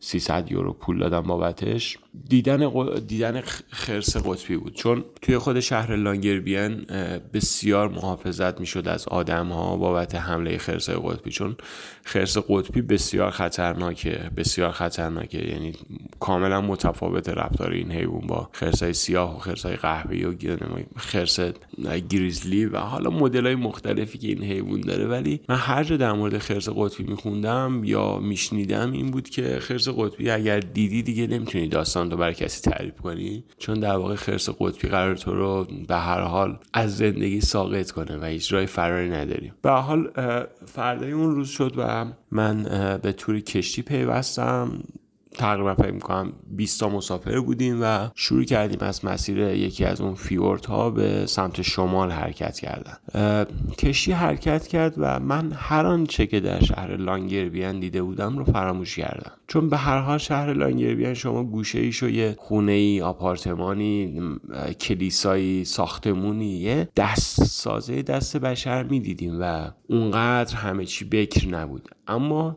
300 0.00 0.52
یورو 0.52 0.72
پول 0.72 0.98
دادم 0.98 1.22
بابتش. 1.22 1.98
دیدن 2.28 2.70
دیدن 3.06 3.40
خرس 3.70 4.16
قطبی 4.16 4.56
بود. 4.56 4.74
چون 4.74 5.04
توی 5.22 5.38
خود 5.38 5.60
شهر 5.60 5.96
لانگربین 5.96 6.86
بسیار 7.32 7.88
محافظت 7.88 8.60
می‌شد 8.60 8.88
از 8.88 9.08
آدم 9.08 9.48
ها 9.48 9.76
بابت 9.76 10.14
حمله 10.14 10.58
خرس 10.58 10.90
قطبی. 10.90 11.30
چون 11.30 11.56
خرس 12.04 12.38
قطبی 12.48 12.82
بسیار 12.82 13.30
خطرناکه 13.30 14.30
بسیار 14.36 14.70
خطرناکه. 14.70 15.48
یعنی 15.48 15.72
کاملا 16.20 16.60
متفاوت 16.60 17.28
رفتار 17.28 17.70
این 17.70 17.92
حیوان 17.92 18.26
با 18.26 18.48
خرس 18.52 18.82
های 18.82 18.92
سیاه 18.92 19.36
و 19.36 19.38
خرس 19.38 19.66
های 19.66 19.76
قهوه‌ای 19.76 20.24
و 20.24 20.34
خرس 20.96 21.40
گریزلی 22.08 22.64
و 22.64 22.78
حالا 22.78 23.10
مدل 23.10 23.46
های 23.46 23.54
مختلفی 23.54 24.18
که 24.18 24.28
این 24.28 24.42
حیوان 24.42 24.80
داره. 24.80 25.06
ولی 25.06 25.40
من 25.48 25.56
هر 25.56 25.84
جا 25.84 25.96
در 25.96 26.12
مورد 26.12 26.38
خرس 26.38 26.68
قطبی 26.68 27.04
میخوندم 27.04 27.80
یا 27.84 28.18
میشنیدم 28.18 28.92
این 28.92 29.10
بود 29.10 29.28
که 29.28 29.58
خرس 29.60 29.88
قطبی 29.88 30.30
اگر 30.30 30.60
دیدی 30.60 31.02
دیگه 31.02 31.26
نمی‌تونی 31.26 31.68
داستان 31.68 32.01
رو 32.10 32.16
برای 32.16 32.34
کسی 32.34 32.70
تعریف 32.70 33.00
کنی؟ 33.00 33.44
چون 33.58 33.80
در 33.80 33.96
واقع 33.96 34.14
خرس 34.14 34.48
قطبی 34.60 34.88
قرار 34.88 35.16
تو 35.16 35.34
رو 35.34 35.66
به 35.88 35.96
هر 35.96 36.20
حال 36.20 36.58
از 36.72 36.96
زندگی 36.96 37.40
ساقط 37.40 37.90
کنه 37.90 38.18
و 38.18 38.24
هیچ 38.24 38.52
رای 38.52 38.66
فراری 38.66 39.10
نداریم 39.10 39.54
به 39.62 39.70
حال 39.70 40.10
فردای 40.66 41.12
اون 41.12 41.34
روز 41.34 41.48
شد 41.48 41.74
و 41.76 42.06
من 42.30 42.62
به 43.02 43.12
توری 43.12 43.40
کشتی 43.40 43.82
پیوستم. 43.82 44.82
تقریبا 45.34 45.74
فکر 45.74 45.90
می‌کنم 45.90 46.32
20 46.50 46.80
تا 46.80 46.88
مسافر 46.88 47.40
بودیم 47.40 47.78
و 47.82 48.08
شروع 48.14 48.44
کردیم 48.44 48.78
از 48.80 49.04
مسیر 49.04 49.38
یکی 49.38 49.84
از 49.84 50.00
اون 50.00 50.14
فیورت 50.14 50.66
ها 50.66 50.90
به 50.90 51.26
سمت 51.26 51.62
شمال 51.62 52.10
حرکت 52.10 52.58
کردن. 52.58 52.96
کشتی 53.78 54.12
حرکت 54.12 54.66
کرد 54.66 54.94
و 54.96 55.20
من 55.20 55.52
هر 55.52 55.86
آنچه 55.86 56.26
که 56.26 56.40
در 56.40 56.60
شهر 56.60 56.96
لانگربین 56.96 57.80
دیده 57.80 58.02
بودم 58.02 58.38
رو 58.38 58.44
فراموش 58.44 58.96
کردم. 58.96 59.32
چون 59.46 59.68
به 59.68 59.76
هر 59.76 59.98
حال 59.98 60.18
شهر 60.18 60.52
لانگربین 60.52 61.14
شما 61.14 61.44
گوشه 61.44 61.78
ایش 61.78 62.02
و 62.02 62.08
یه 62.08 62.34
خونه 62.38 62.72
ای 62.72 63.00
آپارتمانی 63.00 64.20
کلیسایی 64.80 65.64
ساختمونی 65.64 66.46
یه 66.46 66.88
دست 66.96 67.44
سازه 67.44 68.02
دست 68.02 68.36
بشر 68.36 68.82
می‌دیدیم 68.82 69.38
و 69.40 69.70
اونقدر 69.88 70.56
همه 70.56 70.84
چی 70.84 71.04
بکر 71.04 71.48
نبود. 71.48 71.88
اما 72.08 72.56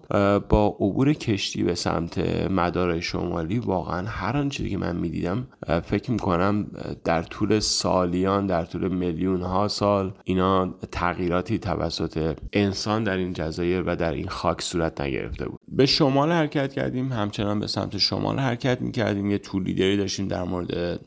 با 0.50 0.68
عبور 0.80 1.14
کشتی 1.14 1.64
به 1.64 1.76
سمت 1.76 2.18
مدار 2.52 3.00
شمالی 3.00 3.60
واقعا 3.60 4.08
هر 4.08 4.38
آن 4.38 4.50
چیزی 4.50 4.70
که 4.70 4.78
من 4.78 4.96
می‌دیدم 4.96 5.48
فکر 5.84 6.12
می‌کنم 6.12 6.68
در 7.04 7.24
طول 7.24 7.60
سالیان 7.60 8.48
در 8.48 8.66
طول 8.66 8.88
میلیون 8.88 9.42
ها 9.42 9.68
سال 9.68 10.14
اینا 10.24 10.74
تغییراتی 10.92 11.60
توسط 11.60 12.38
انسان 12.54 13.04
در 13.04 13.18
این 13.18 13.34
جزایر 13.34 13.84
و 13.84 13.96
در 13.96 14.12
این 14.12 14.28
خاک 14.28 14.62
صورت 14.62 15.02
نگرفته 15.02 15.50
بود. 15.50 15.60
به 15.68 15.86
شمال 15.86 16.32
حرکت 16.32 16.74
کردیم 16.74 17.12
همچنان 17.12 17.60
به 17.60 17.68
سمت 17.68 17.98
شمال 17.98 18.40
حرکت 18.40 18.82
می‌کردیم. 18.82 19.32
یه 19.32 19.38
طول 19.38 19.98
داشتیم 19.98 20.28
در 20.28 20.44
مورد 20.44 21.00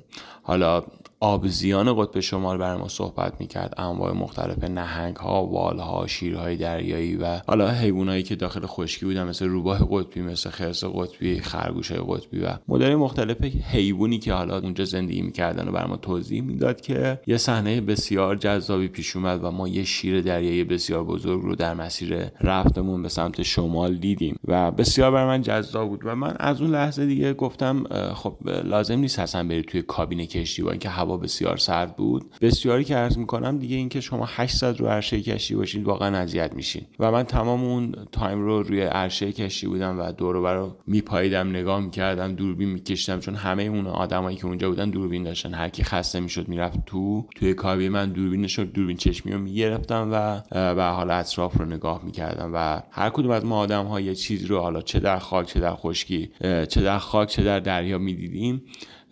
حالا 0.42 0.82
آبزیان 1.20 2.02
قطب 2.02 2.20
شمال 2.20 2.58
برای 2.58 2.78
ما 2.78 2.88
صحبت 2.88 3.40
می‌کرد. 3.40 3.74
انواع 3.78 4.12
مختلف 4.12 4.64
نهنگ 4.64 5.16
ها 5.16 5.46
وال 5.46 5.78
ها 5.78 6.06
شیرهای 6.06 6.56
دریایی 6.56 7.16
و 7.16 7.40
حالا 7.46 7.70
حیوانایی 7.70 8.22
که 8.22 8.36
داخل 8.36 8.66
خشکی 8.66 9.06
بودن 9.06 9.28
مثل 9.28 9.46
روباه 9.46 9.88
قطبی 9.90 10.22
مثل 10.22 10.50
خرس 10.50 10.84
قطبی 10.84 11.40
خرگوش 11.40 11.92
قطبی 11.92 12.40
و 12.40 12.48
مدل 12.68 12.94
مختلف 12.94 13.36
حیوانی 13.44 14.18
که 14.18 14.32
حالا 14.32 14.58
اونجا 14.58 14.84
زندگی 14.84 15.22
می‌کردن 15.22 15.68
و 15.68 15.72
برای 15.72 15.88
ما 15.88 15.96
توضیح 15.96 16.42
می‌داد 16.42 16.80
که 16.80 17.20
یه 17.26 17.36
صحنه 17.36 17.80
بسیار 17.80 18.36
جذابی 18.36 18.88
پیش 18.88 19.16
اومد 19.16 19.44
و 19.44 19.50
ما 19.50 19.68
یه 19.68 19.84
شیر 19.84 20.20
دریایی 20.20 20.64
بسیار 20.64 21.04
بزرگ 21.04 21.42
رو 21.42 21.54
در 21.54 21.74
مسیر 21.74 22.24
رفتمون 22.40 23.02
به 23.02 23.08
سمت 23.08 23.42
شمال 23.42 23.94
دیدیم 23.94 24.38
و 24.44 24.70
بسیار 24.70 25.10
برای 25.10 25.26
من 25.26 25.42
جذاب 25.42 25.88
بود 25.88 26.00
و 26.04 26.14
من 26.14 26.36
از 26.40 26.60
اون 26.60 26.70
لحظه 26.70 27.06
دیگه 27.06 27.34
گفتم 27.34 27.84
خب 28.14 28.36
لازم 28.64 28.98
نیست 28.98 29.18
حسن 29.18 29.48
بری 29.48 29.62
توی 29.62 29.82
کابین 29.82 30.26
کشتی 30.26 30.62
با 30.62 30.70
اینکه 30.70 30.88
هوا 31.08 31.16
بسیار 31.16 31.56
سرد 31.56 31.96
بود. 31.96 32.24
بسیاری 32.40 32.84
که 32.84 32.96
عرض 32.96 33.18
می‌کنم 33.18 33.58
دیگه 33.58 33.76
اینکه 33.76 34.00
شما 34.00 34.24
800 34.28 34.80
رو 34.80 34.86
عرشه 34.86 35.20
کشتی 35.20 35.54
باشید 35.54 35.84
واقعا 35.84 36.16
اذیت 36.16 36.54
میشین. 36.54 36.82
و 36.98 37.12
من 37.12 37.22
تمام 37.22 37.64
اون 37.64 37.94
تایم 38.12 38.40
رو 38.40 38.62
روی 38.62 38.80
عرشه 38.80 39.32
کشتی 39.32 39.66
بودم 39.66 40.00
و 40.00 40.12
دور 40.12 40.36
و 40.36 40.46
رو 40.46 40.76
میپاییدم 40.86 41.50
نگاه 41.50 41.80
می‌کردم 41.80 42.32
دوربین 42.32 42.68
میکشتم 42.68 43.20
چون 43.20 43.34
همه 43.34 43.62
اون 43.62 43.86
آدمایی 43.86 44.36
که 44.36 44.46
اونجا 44.46 44.68
بودن 44.68 44.90
دوربین 44.90 45.22
داشتن. 45.22 45.54
هر 45.54 45.68
کی 45.68 45.84
خسته 45.84 46.20
می‌شد 46.20 46.48
می‌رفت 46.48 46.78
تو 46.86 47.26
توی 47.36 47.54
کابین 47.54 47.88
من 47.92 48.12
دوربین 48.12 48.46
شد 48.46 48.72
دوربین 48.72 48.96
چشمی 48.96 49.32
رو 49.32 49.38
می‌گرفتم 49.38 50.08
و 50.12 50.42
به 50.74 50.84
حال 50.84 51.10
اطراف 51.10 51.56
رو 51.56 51.64
نگاه 51.64 52.04
می‌کردم. 52.04 52.50
و 52.54 52.82
هر 52.90 53.10
کدوم 53.10 53.30
از 53.30 53.44
ما 53.44 53.58
آدم 53.58 53.86
ها 53.86 54.00
یه 54.00 54.14
چیز 54.14 54.44
رو 54.44 54.60
حالا 54.60 54.82
چه 54.82 55.00
در 55.00 55.18
خاک 55.18 55.46
چه 55.46 55.60
در 55.60 55.74
خشکی 55.74 56.30
چه 56.40 56.80
در 56.82 56.98
خاک 56.98 57.28
چه 57.28 57.42
در 57.42 57.60
دریا 57.60 57.98
می‌دیدیم. 57.98 58.62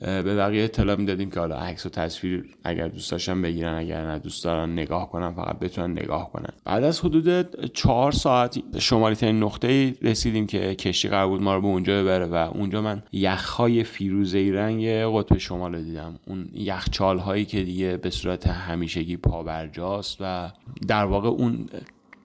به 0.01 0.37
بقیه 0.37 0.65
اطلاع 0.65 0.97
می‌دادیم 0.97 1.31
که 1.31 1.41
حالا 1.41 1.57
عکس 1.57 1.87
و 1.87 1.89
تصویر 1.89 2.45
اگر 2.65 2.89
دوست 2.89 3.11
داشتن 3.11 3.43
بگیرن 3.43 3.75
اگر 3.75 4.07
نه 4.07 4.19
دوست 4.19 4.45
دارن 4.45 4.73
نگاه 4.73 5.11
کنن 5.11 5.33
فقط 5.33 5.59
بتونن 5.59 5.93
نگاه 5.93 6.33
کنن. 6.33 6.51
بعد 6.65 6.85
از 6.85 7.01
حدود 7.01 7.67
چهار 7.73 8.13
ساعت 8.13 8.79
شمالی 8.79 9.15
ترین 9.15 9.43
نقطه 9.43 9.95
رسیدیم 10.03 10.47
که 10.47 10.75
کشتی 10.75 11.09
قرار 11.09 11.29
بود 11.29 11.43
ما 11.43 11.55
رو 11.55 11.61
به 11.61 11.67
اونجا 11.67 12.03
ببره 12.03 12.27
و 12.27 12.35
اونجا 12.35 12.83
من 12.83 13.03
یخهای 13.13 13.85
فیروزه 13.85 14.51
رنگ 14.55 14.87
قطب 14.89 15.39
شمال 15.39 15.75
رو 15.75 15.83
دیدم. 15.83 16.19
اون 16.27 16.49
یخچال 16.55 17.19
هایی 17.19 17.45
که 17.45 17.63
دیگه 17.63 17.97
به 17.97 18.11
صورت 18.11 18.47
همیشگی 18.47 19.17
پابرجاست 19.17 20.17
و 20.21 20.51
در 20.89 21.05
واقع 21.05 21.29
اون 21.29 21.67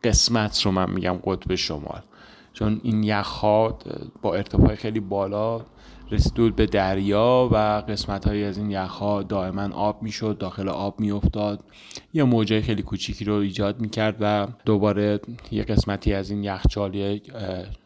قسمت 0.03 0.61
رو 0.61 0.71
من 0.71 0.91
میگم 0.91 1.19
قطب 1.25 1.55
شمال. 1.55 2.01
چون 2.53 2.81
این 2.83 3.03
یخها 3.03 3.79
با 4.21 4.35
ارتفاع 4.35 4.75
خیلی 4.75 4.99
بالا 4.99 5.61
رسید 6.11 6.55
به 6.55 6.65
دریا 6.65 7.49
و 7.51 7.55
قسمت 7.91 8.27
های 8.27 8.43
از 8.43 8.57
این 8.57 8.71
یخها 8.71 9.23
دائما 9.23 9.75
آب 9.75 10.03
می‌شد 10.03 10.37
داخل 10.37 10.69
آب 10.69 10.99
میافتاد. 10.99 11.63
یه 12.13 12.23
موجه 12.23 12.61
خیلی 12.61 12.81
کوچیکی 12.81 13.25
رو 13.25 13.33
ایجاد 13.33 13.79
می‌کرد 13.79 14.17
و 14.19 14.47
دوباره 14.65 15.19
یه 15.51 15.63
قسمتی 15.63 16.13
از 16.13 16.29
این 16.31 16.43
یخچال 16.43 16.95
یک 16.95 17.31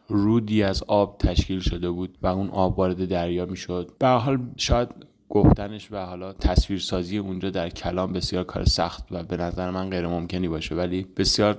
رودی 0.08 0.62
از 0.62 0.82
آب 0.82 1.18
تشکیل 1.18 1.60
شده 1.60 1.90
بود 1.90 2.18
و 2.22 2.26
اون 2.26 2.50
آب 2.50 2.78
وارد 2.78 3.04
دریا 3.04 3.46
می‌شد. 3.46 3.90
به 3.98 4.08
حال 4.08 4.38
شاید 4.56 4.88
گفتنش 5.28 5.88
و 5.92 6.06
حالا 6.06 6.32
تصویرسازی 6.32 7.18
اونجا 7.18 7.50
در 7.50 7.68
کلام 7.68 8.12
بسیار 8.12 8.44
کار 8.44 8.64
سخت 8.64 9.04
و 9.10 9.22
به 9.22 9.36
نظر 9.36 9.70
من 9.70 9.90
غیر 9.90 10.06
ممکنی 10.06 10.48
باشه 10.48 10.74
ولی 10.74 11.06
بسیار 11.16 11.58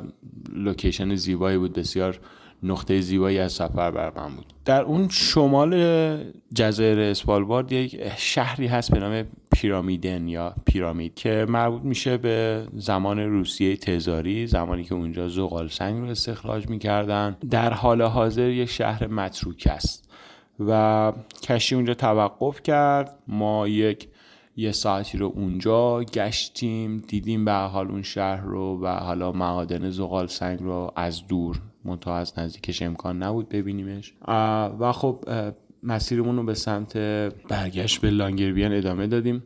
لوکیشن 0.54 1.16
زیبایی 1.16 1.58
بود 1.58 1.74
بسیار 1.74 2.20
نقطه 2.64 3.02
زیبایی 3.02 3.40
از 3.40 3.52
سفر 3.52 3.92
بر 3.92 4.12
من 4.16 4.36
بود. 4.36 4.46
در 4.66 4.82
اون 4.82 5.08
شمال 5.10 6.24
جزایر 6.54 7.00
اسپالبارد 7.00 7.72
یک 7.72 8.02
شهری 8.18 8.68
هست 8.68 8.92
به 8.92 9.00
نام 9.00 9.24
پیرامیدن 9.52 10.28
یا 10.28 10.54
پیرامید 10.66 11.16
که 11.16 11.46
مربوط 11.50 11.82
میشه 11.82 12.18
به 12.18 12.68
زمان 12.74 13.20
روسیه 13.20 13.78
تزاری 13.78 14.48
زمانی 14.48 14.84
که 14.84 14.96
اونجا 14.96 15.28
زغال 15.28 15.68
سنگ 15.68 16.02
رو 16.02 16.10
استخراج 16.10 16.70
می‌کردن. 16.70 17.38
در 17.50 17.74
حال 17.74 18.02
حاضر 18.02 18.50
یک 18.50 18.70
شهر 18.70 19.08
متروک 19.08 19.68
است 19.72 20.10
و 20.60 21.14
کشتی 21.44 21.76
اونجا 21.76 21.94
توقف 21.94 22.64
کرد. 22.64 23.16
ما 23.28 23.68
یک 23.68 24.08
یه 24.60 24.72
ساعتی 24.72 25.18
رو 25.18 25.32
اونجا 25.36 26.04
گشتیم 26.04 26.98
دیدیم 27.08 27.46
به 27.46 27.54
حال 27.54 27.88
اون 27.88 28.02
شهر 28.02 28.42
رو 28.42 28.84
و 28.84 28.88
حالا 28.88 29.32
معادن 29.32 29.90
زغال 29.90 30.28
سنگ 30.28 30.60
رو 30.60 30.92
از 30.96 31.28
دور 31.28 31.62
منتها 31.88 32.18
از 32.18 32.40
نزدیکش 32.40 32.82
امکان 32.82 33.24
نبود 33.24 33.50
ببینیمش. 33.50 34.14
و 34.80 34.92
خب 34.92 35.26
مسیرمون 35.84 36.36
رو 36.36 36.44
به 36.44 36.54
سمت 36.54 36.98
برگشت 37.50 38.02
به 38.02 38.10
لانگربیان 38.10 38.74
ادامه 38.74 39.08
دادیم. 39.08 39.44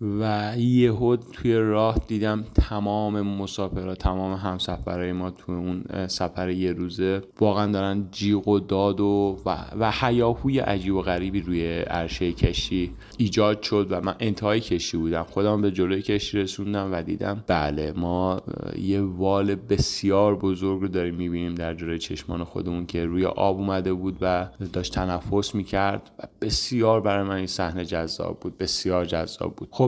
و 0.00 0.54
یهو 0.58 1.16
توی 1.16 1.54
راه 1.54 1.98
دیدم 2.06 2.44
تمام 2.54 3.20
مسافرها 3.20 3.94
تمام 3.94 4.32
همسفرهای 4.32 5.12
ما 5.12 5.30
توی 5.30 5.54
اون 5.54 6.06
سفر 6.06 6.50
یه 6.50 6.72
روزه 6.72 7.22
واقعا 7.40 7.72
دارن 7.72 8.08
جیغ 8.10 8.48
و 8.48 8.58
داد 8.58 9.00
و 9.00 9.36
و 9.80 9.90
حیاهوی 9.90 10.58
عجیب 10.58 10.94
و 10.94 11.02
غریبی 11.02 11.40
روی 11.40 11.78
عرشه 11.78 12.32
کشتی 12.32 12.92
ایجاد 13.18 13.62
شد 13.62 13.86
و 13.90 14.00
من 14.00 14.14
انتهای 14.20 14.60
کشتی 14.60 14.96
بودم. 14.96 15.22
خودم 15.22 15.62
به 15.62 15.70
جلوی 15.70 16.02
کشتی 16.02 16.38
رسوندم 16.38 16.92
و 16.92 17.02
دیدم 17.02 17.44
بله 17.46 17.92
ما 17.92 18.42
یه 18.78 19.00
وال 19.00 19.54
بسیار 19.54 20.36
بزرگ 20.36 20.80
رو 20.80 20.88
داریم 20.88 21.14
می‌بینیم 21.14 21.54
در 21.54 21.74
جلوی 21.74 21.98
چشمان 21.98 22.44
خودمون 22.44 22.86
که 22.86 23.04
روی 23.04 23.24
آب 23.24 23.58
اومده 23.58 23.92
بود 23.92 24.18
و 24.20 24.48
داشت 24.72 24.94
تنفس 24.94 25.54
می‌کرد 25.54 26.10
و 26.18 26.22
بسیار 26.40 27.00
برای 27.00 27.28
من 27.28 27.36
این 27.36 27.46
صحنه 27.46 27.84
جذاب 27.84 28.40
بود 28.40 28.58
بسیار 28.58 29.04
جذاب 29.04 29.56
بود. 29.56 29.68
خب 29.70 29.85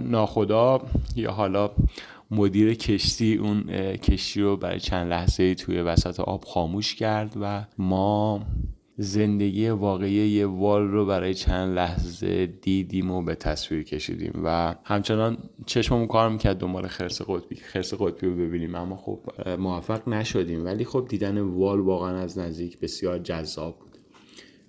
ناخدا 0.00 0.80
یا 1.16 1.32
حالا 1.32 1.70
مدیر 2.30 2.74
کشتی 2.74 3.34
اون 3.34 3.62
کشتی 3.96 4.40
رو 4.40 4.56
برای 4.56 4.80
چند 4.80 5.10
لحظه 5.10 5.54
توی 5.54 5.80
وسط 5.80 6.20
آب 6.20 6.44
خاموش 6.44 6.94
کرد 6.94 7.36
و 7.40 7.64
ما 7.78 8.46
زندگی 9.00 9.68
واقعی 9.68 10.12
یه 10.12 10.46
وال 10.46 10.88
رو 10.88 11.06
برای 11.06 11.34
چند 11.34 11.74
لحظه 11.74 12.46
دیدیم 12.46 13.10
و 13.10 13.22
به 13.22 13.34
تصویر 13.34 13.82
کشیدیم 13.82 14.40
و 14.44 14.74
همچنان 14.84 15.38
چشممون 15.66 16.06
کار 16.06 16.28
می‌کرد 16.28 16.58
دنبال 16.58 16.86
خرس 16.86 17.22
قطبی 17.22 17.56
خرس 17.56 17.94
قطبی 17.94 18.26
رو 18.26 18.36
ببینیم. 18.36 18.74
اما 18.74 18.96
خب 18.96 19.20
موفق 19.58 20.08
نشدیم. 20.08 20.64
ولی 20.64 20.84
خب 20.84 21.06
دیدن 21.08 21.40
وال 21.40 21.80
واقعا 21.80 22.18
از 22.18 22.38
نزدیک 22.38 22.80
بسیار 22.80 23.18
جذاب 23.18 23.78
بود. 23.78 23.97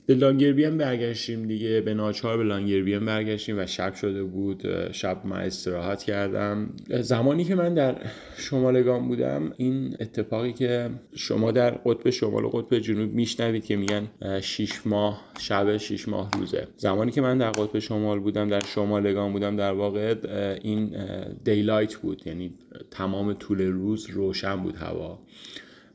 به 0.10 0.16
لانگربیان 0.16 0.78
برگشتیم 0.78 1.48
دیگه. 1.48 1.82
به 1.82 1.94
ناچار 1.94 2.38
به 2.38 2.44
لانگربیان 2.44 3.06
برگشتیم 3.06 3.60
و 3.60 3.66
شب 3.66 3.94
شده 3.94 4.24
بود. 4.24 4.92
شب 4.92 5.22
من 5.26 5.38
استراحت 5.38 6.04
کردم. 6.04 6.70
زمانی 7.02 7.44
که 7.44 7.56
من 7.56 7.74
در 7.74 7.96
شمالگان 8.38 9.08
بودم 9.08 9.54
این 9.58 9.98
اتفاقی 10.00 10.54
که 10.54 10.90
شما 11.16 11.52
در 11.52 11.72
قطب 11.72 12.10
شمال 12.10 12.46
و 12.46 12.50
قطب 12.50 12.80
جنوب 12.80 13.14
میشنوید 13.14 13.66
که 13.66 13.76
میگن 13.76 14.08
6 14.42 14.88
ماه 14.88 15.22
شب 15.40 15.78
6 15.78 16.08
ماه 16.08 16.32
روزه. 16.40 16.68
زمانی 16.78 17.12
که 17.12 17.22
من 17.22 17.38
در 17.38 17.52
قطب 17.52 17.80
شمال 17.80 18.20
بودم 18.20 18.50
در 18.50 18.60
شمالگان 18.60 19.34
بودم 19.34 19.56
در 19.56 19.72
واقع 19.72 20.16
این 20.62 20.96
دیلایت 21.44 21.96
بود. 21.96 22.22
یعنی 22.28 22.54
تمام 22.92 23.34
طول 23.34 23.62
روز 23.62 24.10
روشن 24.10 24.56
بود 24.56 24.76
هوا. 24.76 25.20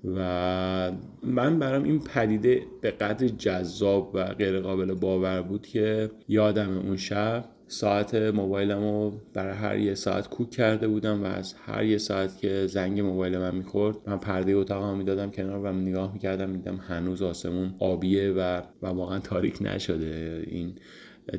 و 0.04 0.92
من 1.22 1.58
برام 1.58 1.84
این 1.84 2.00
پدیده 2.00 2.62
به 2.80 2.90
قدر 2.90 3.28
جذاب 3.28 4.10
و 4.14 4.24
غیر 4.24 4.60
قابل 4.60 4.94
باور 4.94 5.42
بود 5.42 5.66
که 5.66 6.10
یادم 6.28 6.78
اون 6.78 6.96
شب 6.96 7.44
ساعت 7.68 8.14
موبایلم 8.14 8.78
رو 8.78 9.12
برای 9.34 9.54
هر 9.54 9.78
یه 9.78 9.94
ساعت 9.94 10.28
کوک 10.28 10.50
کرده 10.50 10.88
بودم 10.88 11.22
و 11.22 11.26
از 11.26 11.54
هر 11.66 11.84
یه 11.84 11.98
ساعت 11.98 12.38
که 12.38 12.66
زنگ 12.66 13.00
موبایل 13.00 13.38
من 13.38 13.54
می‌خورد 13.54 13.96
من 14.06 14.18
پرده 14.18 14.52
اتاقم 14.52 14.96
می‌دادم 14.96 15.30
کنار 15.30 15.58
و 15.58 15.72
نگاه 15.72 16.12
می‌کردم 16.12 16.50
میدم 16.50 16.76
هنوز 16.76 17.22
آسمون 17.22 17.74
آبیه 17.78 18.30
و, 18.30 18.62
و 18.82 18.86
واقعا 18.86 19.18
تاریک 19.18 19.58
نشده 19.60 20.44
این 20.46 20.74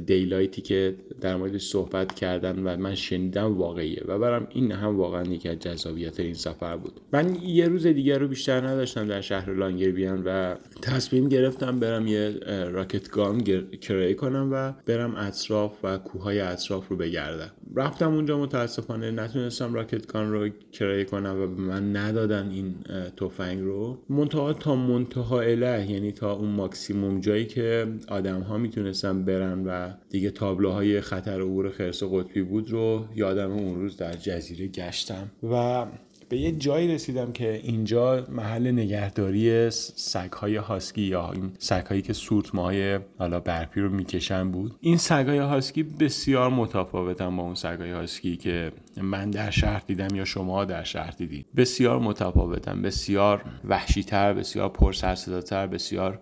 دیلایتی 0.06 0.62
که 0.62 0.95
در 1.21 1.36
موردش 1.36 1.67
صحبت 1.67 2.15
کردن 2.15 2.60
و 2.60 2.78
من 2.78 2.95
شنیدم 2.95 3.58
واقعیه 3.58 4.04
و 4.08 4.19
برام 4.19 4.48
این 4.50 4.71
هم 4.71 4.98
واقعا 4.98 5.24
یکی 5.24 5.50
از 5.50 5.60
جذابیت 5.60 6.19
این 6.19 6.34
سفر 6.34 6.78
بود. 6.78 7.02
من 7.13 7.36
یه 7.43 7.67
روز 7.67 7.88
دیگر 7.88 8.19
رو 8.19 8.28
بیشتر 8.28 8.67
نداشتم 8.67 9.08
در 9.08 9.21
شهر 9.21 9.54
لانگربیان 9.54 10.24
و 10.26 10.56
تصمیم 10.82 11.30
گرفتم 11.30 11.80
برم 11.80 12.08
یه 12.08 12.39
راکت 12.71 13.10
گان 13.10 13.43
کرایه 13.82 14.13
کنم 14.13 14.50
و 14.54 14.74
برم 14.86 15.15
اطراف 15.15 15.71
و 15.84 15.98
کوههای 15.98 16.39
اطراف 16.39 16.88
رو 16.88 16.98
بگردم. 16.98 17.52
رفتم 17.76 18.13
اونجا 18.13 18.39
متاسفانه 18.39 19.12
نتونستم 19.12 19.74
راکت 19.74 20.08
گان 20.08 20.32
رو 20.32 20.50
کرایه 20.71 21.04
کنم 21.04 21.41
و 21.41 21.48
من 21.62 21.95
ندادن 21.95 22.50
این 22.50 22.76
تفنگ 23.17 23.62
رو. 23.62 23.98
منتها 24.10 24.54
تا 24.54 24.76
منتها 24.76 25.41
اله 25.41 25.91
یعنی 25.91 26.12
تا 26.12 26.34
اون 26.34 26.50
ماکسیموم 26.50 27.19
جایی 27.19 27.45
که 27.45 27.88
آدم 28.08 28.41
ها 28.41 28.58
می‌تونستن 28.58 29.26
برن 29.26 29.63
و 29.65 29.75
دیگه 30.10 30.32
تابلوهای 30.32 31.02
خطر 31.02 31.42
عبور 31.42 31.70
خرس 31.70 32.04
قطبی 32.04 32.42
بود 32.42 32.72
رو 32.72 33.06
یادم 33.16 33.52
اون 33.52 33.76
روز 33.76 33.98
در 33.98 34.14
جزیره 34.14 34.68
گشتم. 34.68 35.32
و 35.44 35.86
به 36.30 36.38
یه 36.38 36.52
جایی 36.52 36.88
رسیدم 36.88 37.32
که 37.32 37.62
اینجا 37.64 38.24
محل 38.30 38.72
نگهداری 38.72 39.70
سگهای 39.72 40.56
هاسکی 40.56 41.02
یا 41.02 41.32
این 41.32 41.52
سگهایی 41.60 42.02
که 42.02 42.14
سورتماهای 42.14 43.00
حالا 43.20 43.40
برپی 43.40 43.82
رو 43.82 43.90
می‌کشن 43.90 44.52
بود. 44.52 44.76
این 44.82 44.98
سگهای 44.98 45.38
هاسکی 45.38 45.84
بسیار 45.84 46.50
متفاوتن 46.50 47.36
با 47.36 47.44
اون 47.44 47.56
سگهای 47.56 47.92
هاسکی 47.92 48.38
که 48.38 48.72
من 49.02 49.30
در 49.30 49.50
شهر 49.50 49.84
دیدم 49.88 50.16
یا 50.16 50.26
شما 50.26 50.66
در 50.66 50.84
شهر 50.84 51.12
دیدید. 51.12 51.46
بسیار 51.56 52.00
متفاوتن 52.00 52.82
بسیار 52.82 53.42
وحشیتر 53.66 54.34
بسیار 54.34 54.70
پرسرصداتر 54.70 55.68
بسیار 55.68 56.20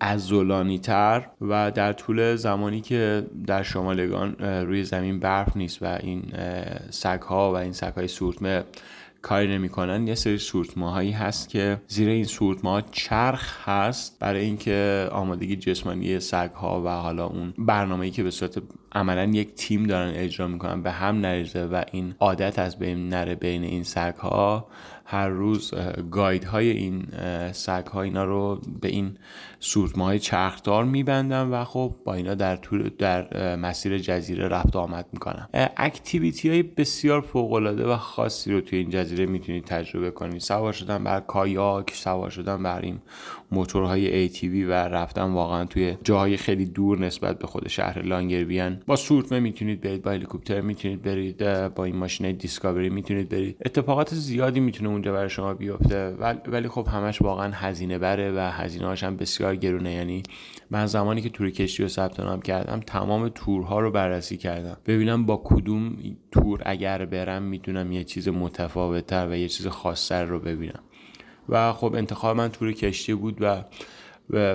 تر 0.84 1.30
و 1.42 1.72
در 1.72 1.94
طول 1.94 2.36
زمانی 2.36 2.82
که 2.82 3.26
در 3.48 3.64
شمالگان 3.64 4.36
روی 4.40 4.84
زمین 4.84 5.20
برف 5.20 5.58
نیست 5.58 5.84
و 5.84 5.86
این 5.86 6.24
سگها 6.90 7.52
و 7.52 7.56
این 7.56 7.72
سگهای 7.72 8.08
سورتمه 8.08 8.64
کاری 9.24 9.48
نمی‌کنن 9.48 10.08
یه 10.08 10.16
سری 10.16 10.38
سورتماهایی 10.38 11.12
هست 11.12 11.50
که 11.50 11.82
زیر 11.88 12.10
این 12.10 12.24
سورتماها 12.24 12.82
چرخ 12.82 13.70
هست 13.70 14.20
برای 14.20 14.46
اینکه 14.46 15.10
آمادگی 15.12 15.56
جسمانی 15.56 16.20
سگ 16.20 16.52
ها 16.52 16.82
و 16.86 16.88
حالا 16.88 17.26
اون 17.26 17.54
برنامه‌ای 17.58 18.12
که 18.12 18.24
به 18.24 18.32
صورت 18.32 18.62
عملا 18.94 19.24
یک 19.24 19.54
تیم 19.54 19.84
دارن 19.84 20.12
اجرا 20.16 20.48
می‌کنن 20.48 20.82
به 20.82 20.92
هم 20.92 21.16
نریزه 21.16 21.66
و 21.66 21.84
این 21.92 22.16
عادت 22.20 22.60
از 22.60 22.80
بین 22.80 23.10
نره 23.10 23.36
بین 23.36 23.64
این 23.64 23.84
سگ 23.84 24.16
ها 24.16 24.68
هر 25.06 25.30
روز 25.30 25.74
گاید 26.12 26.44
های 26.44 26.70
این 26.70 27.08
سگ 27.52 27.86
ها 27.88 28.02
اینا 28.02 28.24
رو 28.24 28.62
به 28.82 28.88
این 28.88 29.18
سورتمه 29.60 30.04
های 30.04 30.20
چرخدار 30.20 30.86
میبندن 30.86 31.48
و 31.48 31.64
خب 31.64 31.96
با 32.06 32.14
اینا 32.14 32.36
در 32.36 32.56
طول 32.56 32.90
در 32.98 33.56
مسیر 33.56 33.98
جزیره 33.98 34.48
رفت 34.48 34.76
آمد 34.76 35.06
می‌کنن. 35.14 35.48
اکتیویتی 35.78 36.50
های 36.50 36.64
بسیار 36.64 37.22
فوق 37.22 37.54
العاده 37.54 37.88
و 37.88 37.98
خاصی 37.98 38.54
رو 38.54 38.62
توی 38.62 38.80
این 38.80 38.90
جزیره 38.90 39.26
می‌تونید 39.26 39.64
تجربه 39.64 40.12
کنید. 40.12 40.42
سوار 40.42 40.74
شدن 40.74 41.04
بر 41.04 41.20
کایاک 41.20 41.92
سوار 41.94 42.30
شدن 42.30 42.64
بر 42.64 42.82
این 42.82 43.00
موتورهای 43.54 44.30
ATV 44.30 44.44
و 44.70 44.72
رفتن 44.72 45.24
واقعا 45.24 45.66
توی 45.66 45.98
جاهای 46.04 46.38
خیلی 46.38 46.66
دور 46.66 47.00
نسبت 47.00 47.40
به 47.40 47.48
خود 47.48 47.68
شهر 47.68 48.02
لانگربیان 48.02 48.82
با 48.88 48.96
سورتمه 48.96 49.40
می‌تونید 49.40 49.82
برید 49.82 50.02
با 50.02 50.12
هلیکوپتر 50.12 50.62
می‌تونید 50.62 51.02
برید 51.02 51.68
با 51.70 51.84
این 51.84 51.96
ماشین 51.96 52.32
دیسکاوری 52.32 52.90
می‌تونید 52.90 53.30
برید. 53.30 53.58
اتفاقات 53.66 54.14
زیادی 54.14 54.60
می‌تونه 54.60 54.90
اونجا 54.90 55.14
برای 55.14 55.30
شما 55.30 55.54
بیفته. 55.54 56.16
ولی 56.48 56.68
خب 56.68 56.88
همش 56.88 57.22
واقعا 57.22 57.52
هزینه 57.54 57.98
بره 57.98 58.32
و 58.32 58.52
هزینه 58.52 58.86
هاش 58.86 59.04
هم 59.04 59.18
بسیار 59.18 59.56
گرونه. 59.56 59.94
یعنی 59.94 60.24
من 60.72 60.86
زمانی 60.86 61.22
که 61.22 61.30
تور 61.30 61.50
کشتی 61.50 61.84
رو 61.84 61.90
ثبت 61.90 62.20
نام 62.20 62.42
کردم 62.42 62.80
تمام 62.80 63.30
تورها 63.30 63.80
رو 63.80 63.92
بررسی 63.92 64.38
کردم. 64.38 64.78
ببینم 64.86 65.26
با 65.26 65.42
کدوم 65.44 65.98
تور 66.32 66.62
اگر 66.66 67.06
برم 67.06 67.44
می‌تونم 67.44 67.92
یه 67.92 68.04
چیز 68.04 68.28
متفاوتتر 68.28 69.28
و 69.30 69.36
یه 69.36 69.48
چیز 69.48 69.68
خاصتر 69.68 70.26
رو 70.26 70.40
ببینم. 70.40 70.84
و 71.50 71.74
خب 71.74 71.96
انتخاب 71.96 72.38
من 72.38 72.50
تور 72.50 72.72
کشتی 72.72 73.14
بود 73.14 73.38
و 73.40 73.64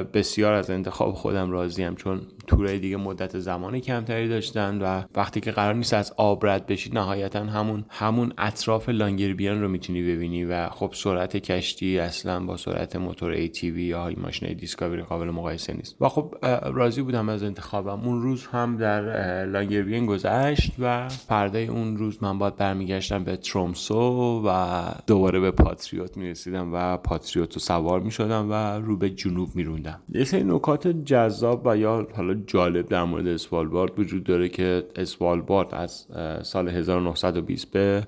بسیار 0.04 0.52
از 0.52 0.70
انتخاب 0.70 1.14
خودم 1.14 1.50
راضیم 1.50 1.94
چون 1.94 2.20
تورای 2.48 2.78
دیگه 2.78 2.96
مدت 2.96 3.38
زمان 3.38 3.80
کمتری 3.80 4.28
داشتن 4.28 4.78
و 4.82 5.02
وقتی 5.14 5.40
که 5.40 5.50
قرار 5.50 5.74
نیست 5.74 5.94
از 5.94 6.12
آب 6.16 6.46
رد 6.46 6.66
بشید 6.66 6.94
نهایتا 6.94 7.44
همون 7.44 7.84
همون 7.88 8.32
اطراف 8.38 8.88
لانگربیان 8.88 9.62
رو 9.62 9.68
می‌تونی 9.68 10.02
ببینی 10.02 10.44
و 10.44 10.68
خب 10.68 10.90
سرعت 10.94 11.36
کشتی 11.36 11.98
اصلا 11.98 12.40
با 12.40 12.56
سرعت 12.56 12.96
موتور 12.96 13.46
ATV 13.46 13.62
یا 13.64 14.10
ماشین 14.16 14.52
دیسکاوری 14.52 15.02
قابل 15.02 15.30
مقایسه 15.30 15.72
نیست. 15.72 15.96
و 16.00 16.08
خب 16.08 16.34
راضی 16.72 17.02
بودم 17.02 17.28
از 17.28 17.42
انتخابم. 17.42 18.00
اون 18.00 18.22
روز 18.22 18.46
هم 18.46 18.76
در 18.76 19.00
لانگربیان 19.46 20.06
گذشت 20.06 20.72
و 20.78 21.08
فردای 21.08 21.66
اون 21.66 21.96
روز 21.96 22.22
من 22.22 22.38
باید 22.38 22.56
برمیگشتم 22.56 23.24
به 23.24 23.36
ترومسو 23.36 24.42
و 24.46 24.84
دوباره 25.06 25.40
به 25.40 25.50
پاتریوت 25.50 26.16
می‌رسیدم 26.16 26.70
و 26.74 26.96
پاتریوت 26.96 27.54
رو 27.54 27.60
سوار 27.60 28.00
می‌شدم 28.00 28.50
و 28.50 28.54
رو 28.78 28.96
به 28.96 29.10
جنوب 29.10 29.48
میروندم. 29.54 30.00
یه 30.08 30.24
سری 30.24 30.44
نکات 30.44 30.88
جذاب 30.88 31.62
و 31.64 31.76
یا 31.76 32.08
حالا 32.14 32.37
جالب 32.46 32.88
در 32.88 33.04
مورد 33.04 33.26
اسوالبارد 33.26 33.98
وجود 33.98 34.24
داره 34.24 34.48
که 34.48 34.84
اسوالبارد 34.96 35.74
از 35.74 36.06
سال 36.42 36.68
1920 36.68 37.70
به 37.70 38.06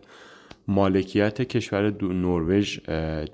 مالکیت 0.68 1.42
کشور 1.42 1.94
نروژ 2.02 2.80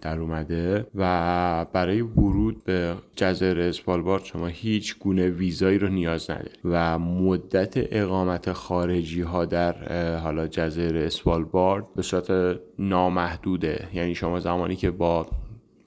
در 0.00 0.18
اومده 0.18 0.86
و 0.94 1.66
برای 1.72 2.00
ورود 2.00 2.64
به 2.64 2.94
جزایر 3.16 3.60
اسوالبارد 3.60 4.24
شما 4.24 4.46
هیچ 4.46 4.98
گونه 4.98 5.28
ویزایی 5.28 5.78
رو 5.78 5.88
نیاز 5.88 6.30
ندارید 6.30 6.58
و 6.64 6.98
مدت 6.98 7.74
اقامت 7.76 8.52
خارجی 8.52 9.22
ها 9.22 9.44
در 9.44 9.74
حالا 10.18 10.46
جزایر 10.46 10.96
اسوالبارد 10.96 11.84
به 11.96 12.02
صورت 12.02 12.58
نامحدوده. 12.78 13.88
یعنی 13.94 14.14
شما 14.14 14.40
زمانی 14.40 14.76
که 14.76 14.90
با 14.90 15.26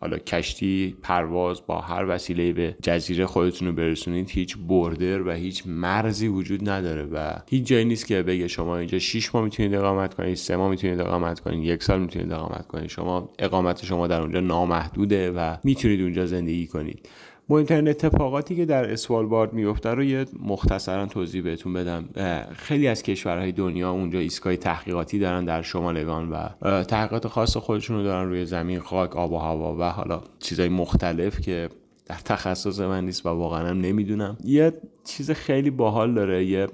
حالا 0.01 0.17
کشتی 0.17 0.95
پرواز 1.01 1.61
با 1.67 1.81
هر 1.81 2.05
وسیله 2.05 2.53
به 2.53 2.75
جزیره 2.81 3.25
خودتون 3.25 3.67
رو 3.67 3.73
برسونید 3.73 4.29
هیچ 4.29 4.57
بردر 4.67 5.27
و 5.27 5.31
هیچ 5.31 5.63
مرزی 5.67 6.27
وجود 6.27 6.69
نداره 6.69 7.03
و 7.03 7.33
هیچ 7.49 7.63
جایی 7.63 7.85
نیست 7.85 8.07
که 8.07 8.23
بگه 8.23 8.47
شما 8.47 8.77
اینجا 8.77 8.99
6 8.99 9.35
ماه 9.35 9.43
می‌تونید 9.43 9.75
اقامت 9.75 10.13
کنید 10.13 10.35
3 10.35 10.57
ماه 10.57 10.69
می‌تونید 10.69 10.99
اقامت 10.99 11.39
کنید 11.39 11.63
یک 11.65 11.83
سال 11.83 12.01
می‌تونید 12.01 12.31
اقامت 12.31 12.67
کنید. 12.67 12.89
شما 12.89 13.29
اقامت 13.39 13.85
شما 13.85 14.07
در 14.07 14.21
اونجا 14.21 14.39
نامحدوده 14.39 15.31
و 15.31 15.57
می‌تونید 15.63 16.01
اونجا 16.01 16.25
زندگی 16.25 16.67
کنید. 16.67 17.09
مهمترین 17.49 17.87
اتفاقاتی 17.87 18.55
که 18.55 18.65
در 18.65 18.91
اسوالبارد 18.91 19.53
میفته 19.53 19.89
رو 19.89 20.03
یه 20.03 20.25
مختصرا 20.43 21.05
توضیح 21.05 21.43
بهتون 21.43 21.73
بدم. 21.73 22.09
خیلی 22.53 22.87
از 22.87 23.03
کشورهای 23.03 23.51
دنیا 23.51 23.91
اونجا 23.91 24.19
ایستگاه 24.19 24.55
تحقیقاتی 24.55 25.19
دارن 25.19 25.45
در 25.45 25.61
شمالگان 25.61 26.29
و 26.29 26.47
تحقیقات 26.83 27.27
خاص 27.27 27.57
خودشون 27.57 27.97
رو 27.97 28.03
دارن 28.03 28.29
روی 28.29 28.45
زمین 28.45 28.79
خاک 28.79 29.17
آب 29.17 29.31
و 29.31 29.37
هوا 29.37 29.75
و 29.79 29.83
حالا 29.83 30.21
چیزهای 30.39 30.69
مختلف 30.69 31.41
که 31.41 31.69
در 32.05 32.15
تخصص 32.25 32.79
من 32.79 33.05
نیست 33.05 33.25
و 33.25 33.29
واقعا 33.29 33.73
نمی‌دونم. 33.73 34.37
یه 34.43 34.73
چیز 35.03 35.31
خیلی 35.31 35.69
باحال 35.69 36.13
داره 36.13 36.45
یه 36.45 36.67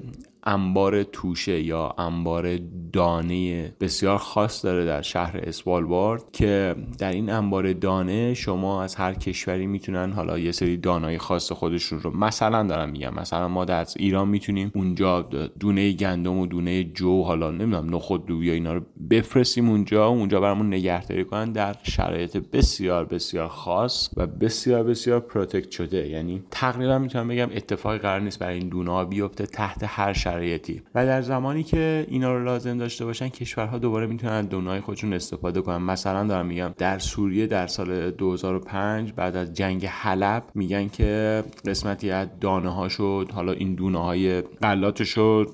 انبار 0.46 1.04
توشه 1.04 1.62
یا 1.62 1.96
انبار 1.98 2.60
دانه 2.94 3.74
بسیار 3.80 4.18
خاص 4.18 4.66
داره 4.66 4.86
در 4.86 5.02
شهر 5.02 5.40
اسوالبارد 5.44 6.24
که 6.32 6.76
در 6.98 7.12
این 7.12 7.30
انبار 7.30 7.74
دانه 7.74 8.34
شما 8.34 8.84
از 8.84 8.96
هر 8.96 9.14
کشوری 9.14 9.68
می‌تونن 9.68 10.12
حالا 10.12 10.40
یه 10.40 10.52
سری 10.52 10.78
دانای 10.78 11.18
خاص 11.18 11.52
خودشون 11.52 12.00
رو 12.00 12.18
مثلا 12.18 12.64
دارم 12.64 12.90
میگم 12.90 13.14
مثلا 13.14 13.48
ما 13.48 13.66
در 13.66 13.88
ایران 13.98 14.28
می‌تونیم 14.28 14.72
اونجا 14.76 15.22
دونه 15.60 15.92
گندم 15.92 16.38
و 16.38 16.48
دونه 16.48 16.84
جو 16.84 17.24
حالا 17.24 17.52
نمی‌دونم 17.52 17.96
نخود 17.96 18.30
لوبیا 18.30 18.54
اینا 18.54 18.74
رو 18.74 18.82
بفرستیم 19.10 19.70
اونجا 19.70 20.08
اونجا 20.08 20.40
برامون 20.40 20.68
نگهداری 20.68 21.26
کنن 21.26 21.52
در 21.52 21.76
شرایط 21.84 22.38
بسیار 22.38 23.06
بسیار 23.06 23.48
خاص 23.48 24.10
و 24.18 24.28
بسیار 24.28 24.84
بسیار 24.84 25.20
protect 25.20 25.72
شده. 25.72 26.08
یعنی 26.08 26.44
تقریبا 26.52 26.98
می‌تونم 26.98 27.28
بگم 27.28 27.50
اتفاقی 27.56 27.98
قرار 27.98 28.20
نیست 28.20 28.40
برای 28.40 28.58
این 28.58 28.70
دونه 28.70 29.06
بیفته 29.06 29.46
تحت 29.46 29.84
هر 29.84 30.14
شرایطی. 30.36 30.82
و 30.96 31.06
در 31.06 31.22
زمانی 31.22 31.64
که 31.64 32.08
اینا 32.10 32.34
رو 32.34 32.44
لازم 32.44 32.78
داشته 32.78 33.06
باشن 33.06 33.30
کشورها 33.30 33.78
دوباره 33.78 34.08
می‌تونن 34.08 34.34
از 34.34 34.50
دونای 34.50 34.80
خودشون 34.80 35.14
استفاده 35.14 35.62
کنن. 35.62 35.78
مثلا 35.78 36.28
دارم 36.28 36.46
میگم 36.46 36.74
در 36.78 37.00
سوریه 37.00 37.48
در 37.48 37.68
سال 37.68 38.12
2005 38.12 39.14
بعد 39.14 39.36
از 39.36 39.54
جنگ 39.54 39.86
حلب 39.86 40.44
میگن 40.56 40.88
که 40.88 41.44
قسمتی 41.66 42.12
از 42.12 42.28
دانه 42.42 42.70
ها 42.70 42.90
شد 42.90 43.32
حالا 43.34 43.52
این 43.52 43.76
دونه 43.76 44.00
های 44.04 44.42
غلات 44.42 45.04
شد 45.04 45.48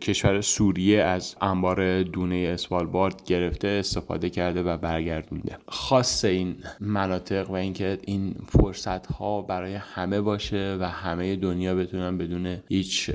کشور 0.00 0.40
سوریه 0.40 1.02
از 1.02 1.36
انبار 1.40 2.02
دونه 2.02 2.50
اسوالبارد 2.54 3.24
گرفته 3.24 3.68
استفاده 3.68 4.30
کرده 4.30 4.62
و 4.62 4.76
برگردونده. 4.76 5.56
خاص 5.68 6.24
این 6.24 6.56
مناطق 6.80 7.50
و 7.50 7.52
اینکه 7.52 7.98
این 8.04 8.34
فرصت 8.48 9.06
ها 9.06 9.42
برای 9.42 9.74
همه 9.74 10.20
باشه 10.20 10.76
و 10.80 10.88
همه 10.88 11.36
دنیا 11.36 11.74
بتونن 11.74 12.18
بدون 12.18 12.56
هیچ 12.68 13.10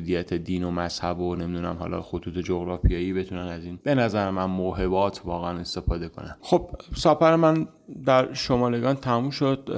محدودیت 0.00 0.34
دین 0.34 0.64
و 0.64 0.70
مذهب 0.70 1.20
و 1.20 1.36
نمی‌دونم 1.36 1.76
حالا 1.78 2.02
خطوط 2.02 2.38
جغرافیایی 2.38 3.12
بتونن 3.12 3.40
از 3.40 3.64
این 3.64 3.78
به 3.82 3.94
نظر 3.94 4.30
من 4.30 4.44
موهبات 4.44 5.20
واقعا 5.24 5.58
استفاده 5.58 6.08
کنن. 6.08 6.36
خب 6.40 6.70
سفر 6.96 7.36
من 7.36 7.66
در 8.06 8.34
شمالگان 8.34 8.94
تموم 8.94 9.30
شد. 9.30 9.70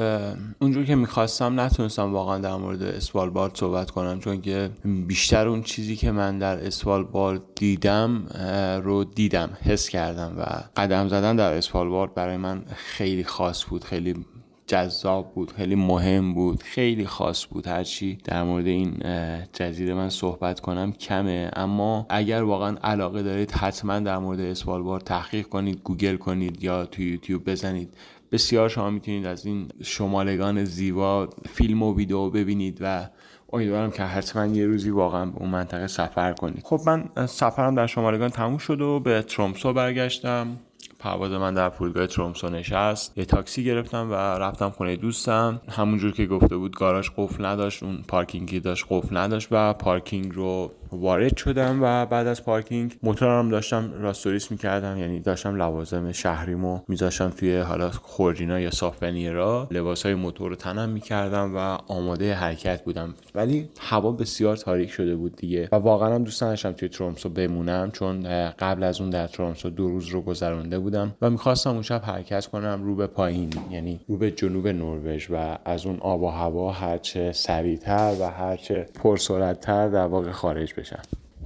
اونجور 0.60 0.84
که 0.84 0.94
می‌خواستم 0.94 1.60
نتونستم 1.60 2.12
واقعا 2.12 2.38
در 2.38 2.56
مورد 2.56 2.82
اسوالبارد 2.82 3.56
صحبت 3.56 3.90
کنم 3.90 4.20
چون 4.20 4.40
که 4.40 4.70
بیشتر 5.06 5.48
اون 5.48 5.62
چیزی 5.62 5.96
که 5.96 6.10
من 6.10 6.38
در 6.38 6.66
اسوالبارد 6.66 7.40
دیدم 7.54 8.26
رو 8.84 9.04
دیدم 9.04 9.50
حس 9.62 9.88
کردم 9.88 10.34
و 10.38 10.42
قدم 10.76 11.08
زدن 11.08 11.36
در 11.36 11.52
اسوالبارد 11.52 12.14
برای 12.14 12.36
من 12.36 12.62
خیلی 12.76 13.24
خاص 13.24 13.64
بود 13.64 13.84
خیلی 13.84 14.24
جذاب 14.72 15.34
بود 15.34 15.52
خیلی 15.52 15.74
مهم 15.74 16.34
بود 16.34 16.62
خیلی 16.62 17.06
خاص 17.06 17.46
بود. 17.46 17.66
هرچی 17.66 18.18
در 18.24 18.42
مورد 18.42 18.66
این 18.66 19.02
جزیره 19.52 19.94
من 19.94 20.08
صحبت 20.08 20.60
کنم 20.60 20.92
کمه. 20.92 21.50
اما 21.56 22.06
اگر 22.08 22.42
واقعا 22.42 22.76
علاقه 22.84 23.22
دارید 23.22 23.50
حتما 23.50 23.98
در 23.98 24.18
مورد 24.18 24.40
اسوالبار 24.40 25.00
تحقیق 25.00 25.46
کنید 25.46 25.80
گوگل 25.84 26.16
کنید 26.16 26.64
یا 26.64 26.84
تو 26.86 27.02
یوتیوب 27.02 27.50
بزنید. 27.50 27.94
بسیار 28.32 28.68
شما 28.68 28.90
می‌تونید 28.90 29.26
از 29.26 29.46
این 29.46 29.68
شمالگان 29.82 30.64
زیبا 30.64 31.28
فیلم 31.48 31.82
و 31.82 31.96
ویدیو 31.96 32.30
ببینید 32.30 32.78
و 32.80 33.08
امیدوارم 33.52 33.90
که 33.90 34.02
حتما 34.02 34.46
یه 34.46 34.66
روزی 34.66 34.90
واقعا 34.90 35.26
به 35.26 35.38
اون 35.38 35.48
منطقه 35.50 35.86
سفر 35.86 36.32
کنید. 36.32 36.62
خب 36.64 36.80
من 36.86 37.26
سفرم 37.26 37.74
در 37.74 37.86
شمالگان 37.86 38.28
تموم 38.28 38.58
شد 38.58 38.80
و 38.80 39.00
به 39.00 39.22
ترومسو 39.22 39.72
برگشتم. 39.72 40.46
پرواز 41.02 41.32
من 41.32 41.54
در 41.54 41.68
فرودگاه 41.68 42.06
ترومسو 42.06 42.48
نشست. 42.48 43.18
یه 43.18 43.24
تاکسی 43.24 43.64
گرفتم 43.64 44.10
و 44.10 44.14
رفتم 44.14 44.70
خونه 44.70 44.96
دوستم. 44.96 45.60
همونجور 45.68 46.12
که 46.12 46.26
گفته 46.26 46.56
بود 46.56 46.76
گاراژ 46.76 47.10
قفل 47.16 47.44
نداشت 47.44 47.82
اون 47.82 48.04
پارکینگی 48.08 48.60
داشت 48.60 48.86
قفل 48.90 49.16
نداشت 49.16 49.48
و 49.50 49.72
پارکینگ 49.72 50.34
رو 50.34 50.72
وارد 50.92 51.36
شدم 51.36 51.78
و 51.82 52.06
بعد 52.06 52.26
از 52.26 52.44
پارکینگ 52.44 52.98
موتورم 53.02 53.48
داشتم 53.48 53.92
راستوریس 54.00 54.50
می‌کردم. 54.50 54.98
یعنی 54.98 55.20
داشتم 55.20 55.56
لوازم 55.56 56.12
شهریمو 56.12 56.80
میذاشتم 56.88 57.28
توی 57.28 57.56
حالا 57.56 57.90
خورجینا 57.90 58.60
یا 58.60 58.70
را 59.32 59.68
لباس 59.70 60.06
های 60.06 60.14
موتور 60.14 60.50
رو 60.50 60.56
تنم 60.56 60.88
می‌کردم 60.88 61.56
و 61.56 61.58
آماده 61.88 62.34
حرکت 62.34 62.84
بودم. 62.84 63.14
ولی 63.34 63.68
هوا 63.80 64.12
بسیار 64.12 64.56
تاریک 64.56 64.90
شده 64.90 65.16
بود 65.16 65.36
دیگه. 65.36 65.68
و 65.72 65.76
واقعا 65.76 66.14
هم 66.14 66.24
دوست 66.24 66.40
داشتم 66.40 66.72
توی 66.72 66.88
ترومسو 66.88 67.28
بمونم 67.28 67.90
چون 67.90 68.50
قبل 68.50 68.82
از 68.82 69.00
اون 69.00 69.10
در 69.10 69.26
ترومسو 69.26 69.70
دو 69.70 69.88
روز 69.88 70.08
رو 70.08 70.20
گذرانده 70.20 70.78
بودم 70.78 71.14
و 71.22 71.30
می‌خواستم 71.30 71.70
اون 71.70 71.82
شب 71.82 72.02
حرکت 72.04 72.46
کنم 72.46 72.80
رو 72.84 72.96
به 72.96 73.06
پایین 73.06 73.50
یعنی 73.70 74.00
رو 74.08 74.16
به 74.16 74.30
جنوب 74.30 74.68
نروژ 74.68 75.30
و 75.30 75.58
از 75.64 75.86
اون 75.86 75.98
آب 76.00 76.22
و 76.22 76.28
هوا 76.28 76.72
هرچه 76.72 77.32
سریعتر 77.32 78.14
و 78.20 78.30
هرچه 78.30 78.86
پرسرعتتر 78.94 79.88
در 79.88 80.06
واقع 80.06 80.30
خارج 80.30 80.74
بشم 80.74 80.81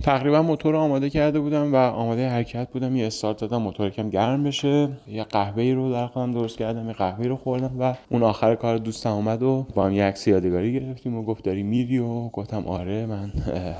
تقریبا 0.02 0.42
موتور 0.42 0.72
رو 0.72 0.78
آماده 0.78 1.10
کرده 1.10 1.40
بودم 1.40 1.72
و 1.74 1.76
آماده 1.76 2.28
حرکت 2.28 2.68
بودم. 2.72 2.96
یه 2.96 3.06
استارت 3.06 3.40
دادم 3.40 3.62
موتور 3.62 3.90
کم 3.90 4.10
گرم 4.10 4.44
بشه. 4.44 4.88
یه 5.08 5.24
قهوه 5.24 5.72
رو 5.74 5.92
در 5.92 6.06
خودم 6.06 6.32
درست 6.32 6.58
کردم 6.58 6.86
یه 6.86 6.92
قهوه 6.92 7.26
رو 7.26 7.36
خوردم 7.36 7.76
و 7.80 7.94
اون 8.10 8.22
آخر 8.22 8.54
کار 8.54 8.78
دوستم 8.78 9.10
اومد 9.10 9.42
و 9.42 9.66
با 9.74 9.84
هم 9.84 9.92
یه 9.92 10.04
عکس 10.04 10.26
یادگاری 10.26 10.80
گرفتیم 10.80 11.16
و 11.16 11.22
گفت 11.22 11.44
داری 11.44 11.62
میری 11.62 11.98
و 11.98 12.28
گفتم 12.28 12.66
آره 12.66 13.06
من 13.06 13.32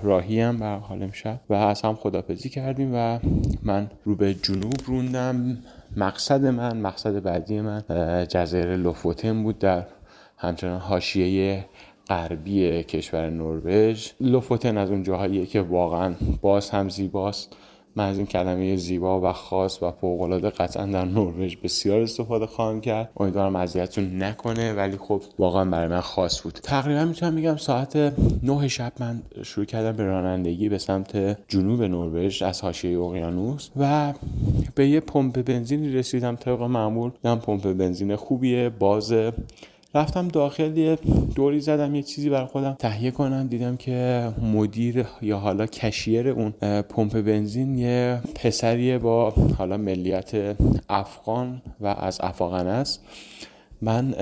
راهیم 0.03 0.57
بر 0.57 0.79
حال 0.79 1.11
شب 1.13 1.41
و 1.51 1.55
از 1.55 1.83
هم 1.83 1.95
خدافزی 1.95 2.49
کردیم 2.49 2.91
و 2.95 3.19
من 3.63 3.91
رو 4.05 4.15
به 4.17 4.35
جنوب 4.35 4.75
روندم. 4.87 5.59
مقصد 5.97 6.47
من 6.47 6.77
مقصد 6.77 7.23
بعدی 7.23 7.61
من 7.61 7.83
جزایر 8.29 8.77
لوفوتن 8.77 9.43
بود 9.43 9.59
در 9.59 9.87
همچنان 10.39 10.81
حاشیه 10.81 11.65
غربی 12.09 12.83
کشور 12.83 13.31
نروژ. 13.31 14.09
لوفوتن 14.21 14.79
از 14.79 14.91
اون 14.91 15.03
جاهاییه 15.03 15.47
که 15.47 15.61
واقعا 15.61 16.15
باز 16.41 16.71
هم 16.71 16.89
زیباست. 16.89 17.57
من 17.97 18.09
از 18.09 18.17
این 18.17 18.27
کلمه 18.27 18.77
زیبا 18.77 19.21
و 19.21 19.33
خاص 19.33 19.83
و 19.83 19.91
فوقالعاده 19.91 20.51
قطعا 20.51 20.87
در 20.87 21.05
نروژ 21.05 21.57
بسیار 21.57 22.01
استفاده 22.01 22.47
خواهم 22.47 22.81
کرد. 22.81 23.11
امیدوارم 23.17 23.57
اذیتتون 23.57 24.23
نکنه 24.23 24.73
ولی 24.73 24.97
خب 24.97 25.23
واقعا 25.39 25.65
برای 25.65 25.89
من 25.89 26.01
خاص 26.01 26.43
بود. 26.43 26.53
تقریبا 26.53 27.05
می‌تونم 27.05 27.37
بگم 27.37 27.57
ساعت 27.57 27.97
9 28.43 28.69
شب 28.69 28.93
من 29.01 29.23
شروع 29.43 29.67
کردم 29.67 29.93
به 29.97 30.05
رانندگی 30.05 30.69
به 30.69 30.79
سمت 30.79 31.39
جنوب 31.49 31.83
نروژ 31.83 32.43
از 32.43 32.61
حاشیه 32.61 32.99
اقیانوس 32.99 33.69
و 33.77 34.13
به 34.75 34.89
یه 34.89 35.01
پمپ 35.01 35.43
بنزینی 35.43 35.93
رسیدم. 35.93 36.37
طبق 36.37 36.63
معمول 36.63 37.11
دیدم 37.11 37.39
پمپ 37.39 37.73
بنزین 37.73 38.17
خوبیه. 38.17 38.69
باز 38.69 39.15
رفتم 39.97 40.29
داخل 40.29 40.77
یه 40.77 40.99
دوری 41.35 41.61
زدم 41.61 41.95
یه 41.95 42.03
چیزی 42.03 42.31
برای 42.31 42.47
خودم 42.47 42.77
تهیه 42.79 43.11
کنم. 43.11 43.47
دیدم 43.47 43.77
که 43.77 44.29
مدیر 44.43 45.05
یا 45.23 45.39
حالا 45.39 45.67
کشیر 45.67 46.29
اون 46.29 46.51
پمپ 46.83 47.21
بنزین 47.21 47.79
یه 47.79 48.21
پسریه 48.35 48.99
با 48.99 49.31
حالا 49.31 49.77
ملیت 49.77 50.57
افغان 50.89 51.63
و 51.81 51.87
از 51.87 52.19
افغان 52.23 52.67
است. 52.67 53.01
من 53.83 54.15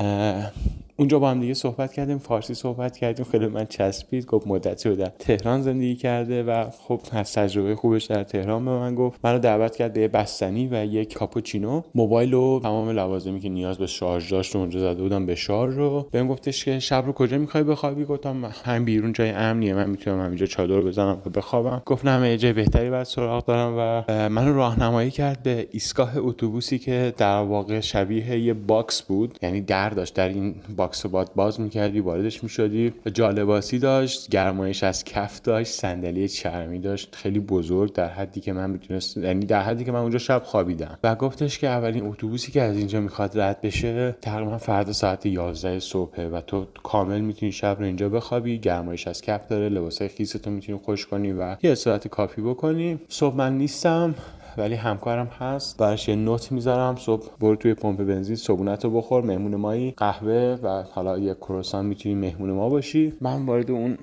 اونجا 0.96 1.18
با 1.18 1.30
هم 1.30 1.40
دیگه 1.40 1.54
صحبت 1.54 1.92
کردیم 1.92 2.18
فارسی 2.18 2.54
صحبت 2.54 2.96
کردیم 2.96 3.26
خیلی 3.30 3.46
من 3.46 3.64
چسبید 3.64 4.26
گفت 4.26 4.46
مدتی 4.46 4.88
رو 4.88 4.96
در 4.96 5.12
تهران 5.18 5.62
زندگی 5.62 5.96
کرده 5.96 6.42
و 6.42 6.70
خب 6.70 7.00
از 7.12 7.33
تجربه 7.33 7.76
خوبش 7.76 8.04
در 8.04 8.24
تهران 8.24 8.64
به 8.64 8.70
من 8.70 8.94
گفت. 8.94 9.20
منو 9.24 9.38
دعوت 9.38 9.76
کرد 9.76 9.92
به 9.92 10.09
بستنی 10.09 10.68
و 10.72 10.85
یک 10.85 11.14
کاپوچینو. 11.14 11.83
موبایل 11.94 12.35
و 12.35 12.61
تمام 12.62 12.90
لوازمی 12.90 13.40
که 13.40 13.48
نیاز 13.48 13.78
به 13.78 13.87
شارژ 13.87 14.33
داشت 14.33 14.57
اونجا 14.57 14.80
زده 14.80 15.02
بودم 15.02 15.26
به 15.26 15.35
شارژ 15.35 15.74
رو. 15.74 16.09
بهم 16.11 16.28
گفتش 16.28 16.64
که 16.64 16.78
شب 16.78 17.02
رو 17.07 17.12
کجا 17.12 17.38
می‌خوای 17.38 17.64
بخوابی؟ 17.64 18.04
گفتم 18.04 18.52
هم 18.64 18.85
بیرون 18.85 19.12
جای 19.12 19.30
امنیه 19.30 19.74
من 19.74 19.90
می‌تونم 19.90 20.20
همینجا 20.20 20.46
چادر 20.46 20.80
بزنم 20.80 21.22
و 21.26 21.30
بخوابم. 21.30 21.83
گفت 21.87 22.04
نه 22.04 22.37
جای 22.37 22.52
بهتری 22.52 22.90
بعد 22.90 23.04
سراغ 23.04 23.46
دارم 23.46 23.74
و 23.78 24.28
منو 24.28 24.54
راهنمایی 24.54 25.11
کرد 25.11 25.42
به 25.42 25.68
ایستگاه 25.70 26.12
اتوبوسی 26.16 26.78
که 26.78 27.14
در 27.16 27.42
واقع 27.42 27.80
شبیه 27.80 28.38
یه 28.38 28.54
box 28.54 29.02
بود 29.02 29.38
یعنی 29.42 29.61
در 29.61 29.90
داشت 29.90 30.14
در 30.14 30.28
این 30.28 30.54
box 30.76 30.83
رو 30.92 31.10
باید 31.10 31.34
باز 31.34 31.60
می‌کردی 31.60 32.00
واردش 32.00 32.42
می‌شدی. 32.42 32.92
جالباسی 33.12 33.78
داشت 33.78 34.30
گرمایش 34.30 34.82
از 34.84 35.04
کف 35.04 35.40
داشت 35.40 35.72
صندلی 35.72 36.28
چرمی 36.28 36.78
داشت. 36.78 37.14
خیلی 37.14 37.40
بزرگ 37.40 37.92
در 37.92 38.08
حدی 38.08 38.40
که 38.40 38.52
من 38.52 38.70
می‌تونست 38.70 39.16
یعنی 39.16 39.46
در 39.46 39.60
حدی 39.60 39.84
که 39.84 39.92
من 39.92 40.00
اونجا 40.00 40.18
شب 40.18 40.42
خوابیدم. 40.44 40.98
و 41.02 41.14
گفتش 41.14 41.58
که 41.58 41.68
اولین 41.68 42.06
اتوبوسی 42.06 42.52
که 42.52 42.62
از 42.62 42.76
اینجا 42.76 43.00
می‌خواد 43.00 43.40
رد 43.40 43.60
بشه 43.60 44.16
تقریبا 44.22 44.58
فردا 44.58 44.92
ساعت 44.92 45.26
11 45.26 45.78
صبح 45.80 46.20
و 46.20 46.40
تو 46.40 46.66
کامل 46.82 47.20
می‌تونی 47.20 47.52
شب 47.52 47.76
رو 47.78 47.84
اینجا 47.84 48.08
بخوابی 48.08 48.58
گرمایش 48.58 49.08
از 49.08 49.22
کف 49.22 49.48
داره 49.48 49.68
لباسای 49.68 50.08
خیستو 50.08 50.50
می‌تونی 50.50 50.78
خشک 50.84 51.06
کنی 51.06 51.32
و 51.32 51.56
استراحت 51.62 52.08
کافی 52.08 52.42
بکنی. 52.42 52.98
صبح 53.08 53.36
من 53.36 53.58
نیستم. 53.58 54.14
ولی 54.58 54.74
همکارم 54.74 55.26
هست. 55.26 55.78
براش 55.78 56.08
یه 56.08 56.16
note 56.16 56.52
می‌ذارم. 56.52 56.96
صبح 56.96 57.26
برو 57.40 57.56
توی 57.56 57.74
پمپ 57.74 58.02
بنزین 58.02 58.36
صبونت 58.36 58.84
رو 58.84 58.90
بخور 58.90 59.24
مهمون 59.24 59.56
مایی 59.56 59.94
قهوه 59.96 60.58
و 60.62 60.82
حالا 60.92 61.18
یه 61.18 61.34
کروسان 61.34 61.86
می‌تونی 61.86 62.14
مهمون 62.14 62.50
ما 62.50 62.68
باشی. 62.68 63.12
من 63.20 63.46
وارد 63.46 63.70
اون 63.70 63.98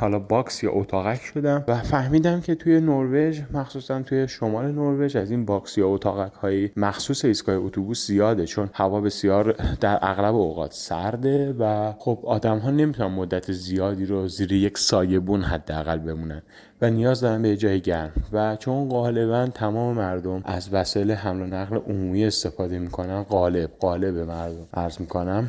حالا 0.00 0.18
box 0.18 0.62
یا 0.62 0.70
اتاقک 0.72 1.20
شدم 1.20 1.64
و 1.68 1.82
فهمیدم 1.82 2.40
که 2.40 2.54
توی 2.54 2.80
نروژ 2.80 3.40
مخصوصا 3.52 4.02
توی 4.02 4.28
شمال 4.28 4.72
نروژ 4.72 5.16
از 5.16 5.30
این 5.30 5.44
box 5.44 5.78
یا 5.78 5.88
اتاقک 5.88 6.32
های 6.32 6.70
مخصوص 6.76 7.24
ایستگاه 7.24 7.56
اتوبوس 7.56 8.06
زیاده 8.06 8.46
چون 8.46 8.70
هوا 8.72 9.00
بسیار 9.00 9.52
در 9.80 9.98
اغلب 10.02 10.34
اوقات 10.34 10.72
سرده 10.72 11.54
و 11.58 11.92
خب 11.98 12.18
آدم 12.24 12.58
ها 12.58 12.70
نمی‌تونن 12.70 13.14
مدت 13.14 13.52
زیادی 13.52 14.06
رو 14.06 14.28
زیر 14.28 14.52
یک 14.52 14.78
سایبون 14.78 15.42
حداقل 15.42 15.98
بمونن. 15.98 16.42
و 16.82 16.90
نیاز 16.90 17.20
دارن 17.20 17.42
به 17.42 17.56
جای 17.56 17.80
گرم. 17.80 18.12
و 18.32 18.56
چون 18.56 18.88
غالبا 18.88 19.46
تمام 19.46 19.96
مردم 19.96 20.42
از 20.44 20.68
وسایل 20.72 21.10
حمل 21.10 21.42
و 21.42 21.46
نقل 21.46 21.76
عمومی 21.76 22.24
استفاده 22.24 22.78
می‌کنن 22.78 23.22
غالب 23.22 23.70
غالب 23.80 24.18
مردم 24.18 24.66
عرض 24.74 25.00
می‌کنم. 25.00 25.48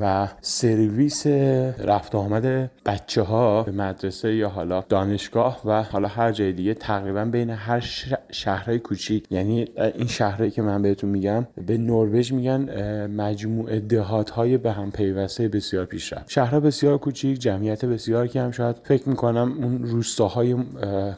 و 0.00 0.28
سرویس 0.40 1.26
رفت 1.78 2.14
آمد 2.14 2.70
بچه 2.86 3.22
ها 3.22 3.62
به 3.62 3.72
مدرسه 3.72 4.34
یا 4.34 4.48
حالا 4.48 4.84
دانشگاه 4.88 5.60
و 5.64 5.82
حالا 5.82 6.08
هر 6.08 6.32
جای 6.32 6.52
دیگه 6.52 6.74
تقریبا 6.74 7.24
بین 7.24 7.50
هر 7.50 7.80
شهرهای 8.30 8.78
کوچیک 8.78 9.26
یعنی 9.30 9.68
این 9.94 10.06
شهرهایی 10.06 10.50
که 10.50 10.62
من 10.62 10.82
بهتون 10.82 11.10
میگم 11.10 11.46
به 11.66 11.78
نروژ 11.78 12.32
میگن 12.32 13.06
مجموعه 13.06 13.80
دهات 13.80 14.30
های 14.30 14.56
به 14.56 14.72
هم 14.72 14.90
پیوسته 14.90 15.48
بسیار 15.48 15.84
پیشرفته. 15.84 16.30
شهرها 16.30 16.60
بسیار 16.60 16.98
کوچیک 16.98 17.38
جمعیت 17.38 17.84
بسیار 17.84 18.26
کم. 18.26 18.50
شاید 18.50 18.76
فکر 18.84 19.08
می‌کنم 19.08 19.54
اون 19.62 19.82
روستاهای 19.82 20.56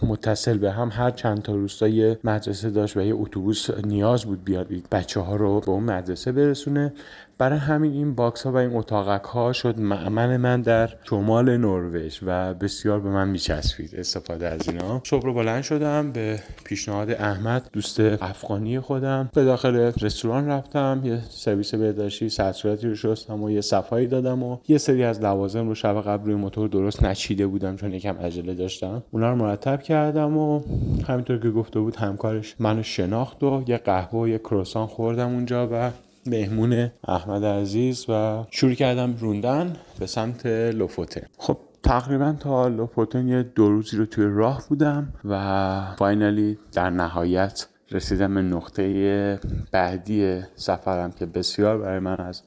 متصل 0.02 0.58
به 0.58 0.70
هم 0.70 0.90
هر 0.92 1.10
چند 1.10 1.42
تا 1.42 1.54
روستای 1.54 2.16
مدرسه 2.24 2.70
داشت 2.70 2.96
و 2.96 3.00
یه 3.00 3.14
اتوبوس 3.14 3.70
نیاز 3.70 4.24
بود 4.24 4.44
بیاد 4.44 4.68
بچه 4.92 5.20
ها 5.20 5.36
رو 5.36 5.60
به 5.60 5.70
اون 5.70 5.82
مدرسه 5.82 6.32
برسونه. 6.32 6.92
برای 7.38 7.58
همین 7.58 7.92
این 7.92 8.14
box 8.14 8.42
ها 8.42 8.52
و 8.52 8.56
این 8.56 8.76
اتاقک 8.76 9.24
ها 9.24 9.52
شد 9.52 9.80
مأمن 9.80 10.36
من 10.36 10.62
در 10.62 10.90
شمال 11.04 11.56
نروژ 11.56 12.20
و 12.26 12.54
بسیار 12.54 13.00
به 13.00 13.08
من 13.08 13.28
میچسبید 13.28 13.94
استفاده 13.96 14.48
از 14.48 14.68
اینا. 14.68 15.00
صبح 15.04 15.24
رو 15.24 15.34
بلند 15.34 15.62
شدم 15.62 16.12
به 16.12 16.40
پیشنهاد 16.64 17.10
احمد 17.10 17.70
دوست 17.72 18.00
افغانی 18.00 18.80
خودم. 18.80 19.30
به 19.34 19.44
داخل 19.44 19.92
رستوران 20.00 20.48
رفتم 20.48 21.00
یه 21.04 21.20
سرویس 21.30 21.74
بهداشتی 21.74 22.28
سرصورتی 22.28 22.88
رو 22.88 22.94
شستم 22.94 23.42
و 23.42 23.50
یه 23.50 23.60
صفایی 23.60 24.06
دادم 24.06 24.42
و 24.42 24.58
یه 24.68 24.78
سری 24.78 25.04
از 25.04 25.20
لوازم 25.20 25.68
رو 25.68 25.74
شب 25.74 26.00
قبل 26.00 26.26
روی 26.26 26.34
موتور 26.34 26.68
درست 26.68 27.02
نچیده 27.02 27.46
بودم 27.46 27.76
چون 27.76 27.94
یکم 27.94 28.16
عجله 28.18 28.54
داشتم. 28.54 29.02
اونا 29.10 29.30
رو 29.30 29.36
مرتب 29.36 29.82
کردم 29.82 30.36
و 30.36 30.60
همینطور 31.08 31.38
که 31.38 31.50
گفته 31.50 31.80
بود 31.80 31.96
همکارش 31.96 32.54
منو 32.58 32.82
شناخت 32.82 33.42
و 33.42 33.62
یه 33.66 33.76
قهوه 33.76 34.20
و 34.20 34.28
یه 34.28 34.38
کروسان 34.38 34.86
خوردم 34.86 35.28
اونجا 35.28 35.68
و 35.72 35.90
مهمون 36.28 36.90
احمد 37.08 37.44
عزیز 37.44 38.06
و 38.08 38.44
شروع 38.50 38.74
کردم 38.74 39.16
روندن 39.20 39.76
به 39.98 40.06
سمت 40.06 40.46
لوفوتن 40.46 41.22
خب 41.38 41.56
تقریبا 41.82 42.36
تا 42.40 42.68
لوفوتن 42.68 43.28
یه 43.28 43.42
دو 43.42 43.70
روزی 43.70 43.96
رو 43.96 44.06
توی 44.06 44.26
راه 44.28 44.64
بودم 44.68 45.12
و 45.24 45.94
finally 45.98 46.58
در 46.72 46.90
نهایت 46.90 47.66
رسیدم 47.90 48.34
به 48.34 48.42
نقطه 48.42 49.40
بعدی 49.72 50.40
سفرم 50.56 51.12
که 51.12 51.26
بسیار 51.26 51.78
برای 51.78 51.98
من 51.98 52.16
از 52.16 52.42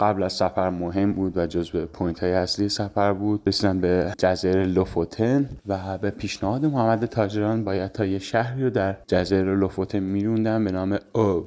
قبل 0.00 0.22
از 0.22 0.32
سفر 0.32 0.70
مهم 0.70 1.12
بود 1.12 1.36
و 1.36 1.46
جزو 1.46 1.86
point 1.86 2.22
های 2.22 2.32
اصلی 2.32 2.68
سفر 2.68 3.12
بود. 3.12 3.42
رسیدم 3.46 3.80
به 3.80 4.12
جزایر 4.18 4.64
لوفوتن 4.64 5.48
و 5.66 5.98
به 5.98 6.10
پیشنهاد 6.10 6.66
محمد 6.66 7.04
تاجران 7.04 7.64
باید 7.64 7.92
تا 7.92 8.06
یه 8.06 8.18
شهری 8.18 8.64
رو 8.64 8.70
در 8.70 8.96
جزایر 9.06 9.54
لوفوتن 9.54 9.98
میروندم 9.98 10.64
به 10.64 10.72
نام 10.72 10.98
او 11.12 11.46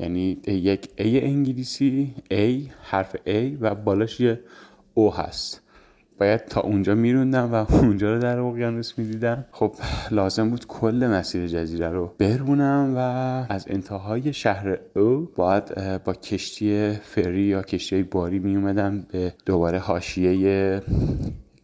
یعنی 0.00 0.38
یک 0.46 0.84
A 0.84 1.24
انگلیسی 1.24 2.14
A 2.32 2.70
حرف 2.82 3.16
A 3.26 3.56
و 3.60 3.74
بالاش 3.74 4.20
یه 4.20 4.40
O 4.96 5.18
هست. 5.18 5.62
باید 6.18 6.44
تا 6.44 6.60
اونجا 6.60 6.94
میروندم 6.94 7.52
و 7.54 7.66
اونجا 7.74 8.14
رو 8.14 8.20
در 8.20 8.38
اقیانوس 8.38 8.98
می‌دیدم. 8.98 9.44
خب 9.52 9.74
لازم 10.10 10.50
بود 10.50 10.66
کل 10.66 11.06
مسیر 11.06 11.46
جزیره 11.46 11.88
رو 11.88 12.14
برونم 12.18 12.94
و 12.96 12.98
از 13.52 13.66
انتهای 13.68 14.32
شهر 14.32 14.78
او 14.96 15.28
باید 15.36 15.64
با 16.04 16.12
کشتی 16.12 16.92
فری 16.92 17.42
یا 17.42 17.62
کشتی 17.62 18.02
باری 18.02 18.38
می 18.38 18.56
اومدم 18.56 19.06
به 19.12 19.34
دوباره 19.46 19.78
حاشیه 19.78 20.80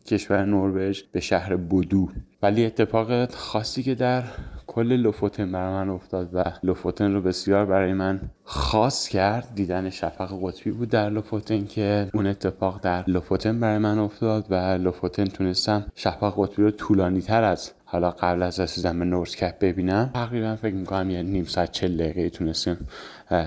کشور 0.06 0.44
نروژ 0.44 1.02
به 1.12 1.20
شهر 1.20 1.56
بودو. 1.56 2.08
ولی 2.42 2.66
اتفاق 2.66 3.30
خاصی 3.30 3.82
که 3.82 3.94
در 3.94 4.22
کل 4.66 4.92
لوفوتن 4.92 5.52
برای 5.52 5.72
من 5.72 5.88
افتاد 5.88 6.30
و 6.32 6.44
لوفوتن 6.62 7.14
رو 7.14 7.20
بسیار 7.20 7.66
برای 7.66 7.92
من 7.92 8.20
خاص 8.44 9.08
کرد 9.08 9.48
دیدن 9.54 9.90
شفق 9.90 10.38
قطبی 10.42 10.70
بود 10.70 10.88
در 10.88 11.10
لوفوتن 11.10 11.64
که 11.64 12.08
اون 12.14 12.26
اتفاق 12.26 12.80
در 12.82 13.04
لوفوتن 13.06 13.60
برای 13.60 13.78
من 13.78 13.98
افتاد 13.98 14.46
و 14.50 14.54
لوفوتن 14.54 15.24
تونستم 15.24 15.86
شفق 15.94 16.34
قطبی 16.36 16.62
رو 16.62 16.70
طولانی 16.70 17.20
تر 17.20 17.44
از 17.44 17.72
حالا 17.84 18.10
قبل 18.10 18.42
از 18.42 18.60
رسیدن 18.60 18.98
به 18.98 19.04
نورس 19.04 19.36
کپ 19.36 19.58
ببینم. 19.58 20.10
تقریبا 20.14 20.56
فکر 20.56 20.74
می‌کنم 20.74 21.10
یه 21.10 21.22
نیم 21.22 21.44
ساعت 21.44 21.72
چل 21.72 21.96
دقیقه 21.96 22.30
تونستم 22.30 22.76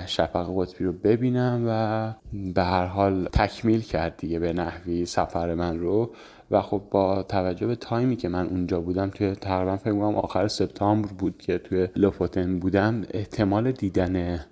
شفق 0.06 0.50
قطبی 0.58 0.86
رو 0.86 0.94
ببینم 0.94 1.66
و 1.68 2.14
به 2.54 2.64
هر 2.64 2.86
حال 2.86 3.26
تکمیل 3.34 3.82
کرد 3.82 4.18
دیگه 4.18 4.40
به 4.40 4.54
نحوی 4.54 5.06
سفر 5.06 5.54
من 5.54 5.80
رو. 5.80 6.12
و 6.52 6.62
خب 6.62 6.82
با 6.92 7.24
توجه 7.24 7.68
به 7.68 7.76
تایمی 7.76 8.16
که 8.16 8.30
من 8.30 8.48
اونجا 8.48 8.82
بودم 8.82 9.10
توی 9.10 9.36
تقریبا 9.36 9.78
فکر 9.78 9.94
کنم 9.94 10.16
آخر 10.16 10.48
سپتامبر 10.48 11.10
بود 11.10 11.38
که 11.38 11.58
توی 11.58 11.88
لوفوتن 11.96 12.60
بودم 12.60 13.04
احتمال 13.12 13.72
دیدن 13.72 14.46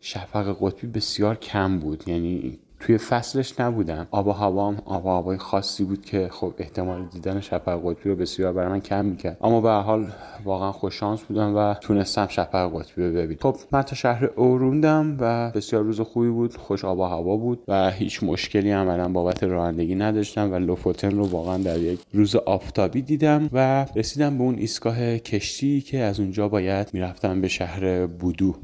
شفق 0.00 0.56
قطبی 0.60 0.86
بسیار 0.86 1.36
کم 1.36 1.78
بود. 1.78 2.08
یعنی 2.08 2.58
توی 2.82 2.98
فصلش 2.98 3.60
نبودم. 3.60 4.06
آب 4.10 4.26
و 4.26 4.32
هوام 4.32 4.76
آب 4.84 5.06
و 5.06 5.08
هوای 5.08 5.38
خاصی 5.38 5.84
بود 5.84 6.04
که 6.04 6.28
خب 6.30 6.54
احتمال 6.58 7.04
دیدن 7.12 7.40
شفق 7.40 7.80
قطبی 7.84 8.10
رو 8.10 8.16
بسیار 8.16 8.52
برای 8.52 8.68
من 8.68 8.80
کم 8.80 9.04
می‌کرد. 9.04 9.36
اما 9.40 9.60
به 9.60 9.70
حال 9.70 10.06
واقعا 10.44 10.72
خوش 10.72 10.94
شانس 10.94 11.20
بودم 11.20 11.56
و 11.56 11.74
تونستم 11.74 12.26
شفق 12.26 12.80
قطبی 12.80 13.02
رو 13.04 13.12
ببینم. 13.12 13.38
خب 13.42 13.56
من 13.72 13.82
تا 13.82 13.96
شهر 13.96 14.24
اوروندم 14.24 15.16
و 15.20 15.50
بسیار 15.50 15.82
روز 15.82 16.00
خوبی 16.00 16.28
بود 16.28 16.56
خوش 16.56 16.84
آب 16.84 16.98
و 16.98 17.04
هوا 17.04 17.36
بود 17.36 17.62
و 17.68 17.90
هیچ 17.90 18.22
مشکلی 18.22 18.70
عملا 18.70 19.08
بابت 19.08 19.44
رانندگی 19.44 19.94
نداشتم 19.94 20.52
و 20.52 20.54
لوفوتن 20.54 21.10
رو 21.10 21.24
واقعا 21.24 21.58
در 21.58 21.78
یک 21.78 22.00
روز 22.12 22.36
آفتابی 22.36 23.02
دیدم 23.02 23.48
و 23.52 23.86
رسیدم 23.96 24.38
به 24.38 24.44
اون 24.44 24.54
ایستگاه 24.54 25.18
کشتی 25.18 25.80
که 25.80 25.98
از 25.98 26.20
اونجا 26.20 26.48
باید 26.48 26.88
می‌رفتم 26.92 27.40
به 27.40 27.48
شهر 27.48 28.06
بودو. 28.06 28.54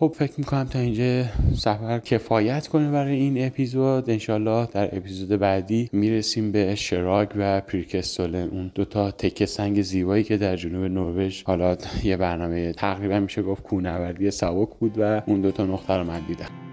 خب 0.00 0.14
فکر 0.16 0.32
می‌کنم 0.38 0.64
تا 0.64 0.78
اینجا 0.78 1.24
سفر 1.56 1.98
کفایت 1.98 2.66
کنه 2.66 2.90
برای 2.90 3.16
این 3.16 3.46
اپیزود. 3.46 4.10
انشالله 4.10 4.68
در 4.72 4.96
اپیزود 4.96 5.28
بعدی 5.28 5.88
می‌رسیم 5.92 6.52
به 6.52 6.74
شراگ 6.74 7.28
و 7.36 7.60
پریکستولن 7.60 8.48
اون 8.48 8.70
دوتا 8.74 9.10
تکه 9.10 9.46
سنگ 9.46 9.82
زیبایی 9.82 10.24
که 10.24 10.36
در 10.36 10.56
جنوب 10.56 10.84
نروژ. 10.84 11.42
حالا 11.44 11.76
یه 12.04 12.16
برنامه 12.16 12.72
تقریبا 12.72 13.20
میشه 13.20 13.42
گفت 13.42 13.62
کوهنوردی 13.62 14.30
سبک 14.30 14.68
بود 14.80 14.94
و 14.98 15.22
اون 15.26 15.40
دوتا 15.40 15.66
نقطه 15.66 15.94
رو 15.94 16.04
من 16.04 16.20
دیدم. 16.28 16.69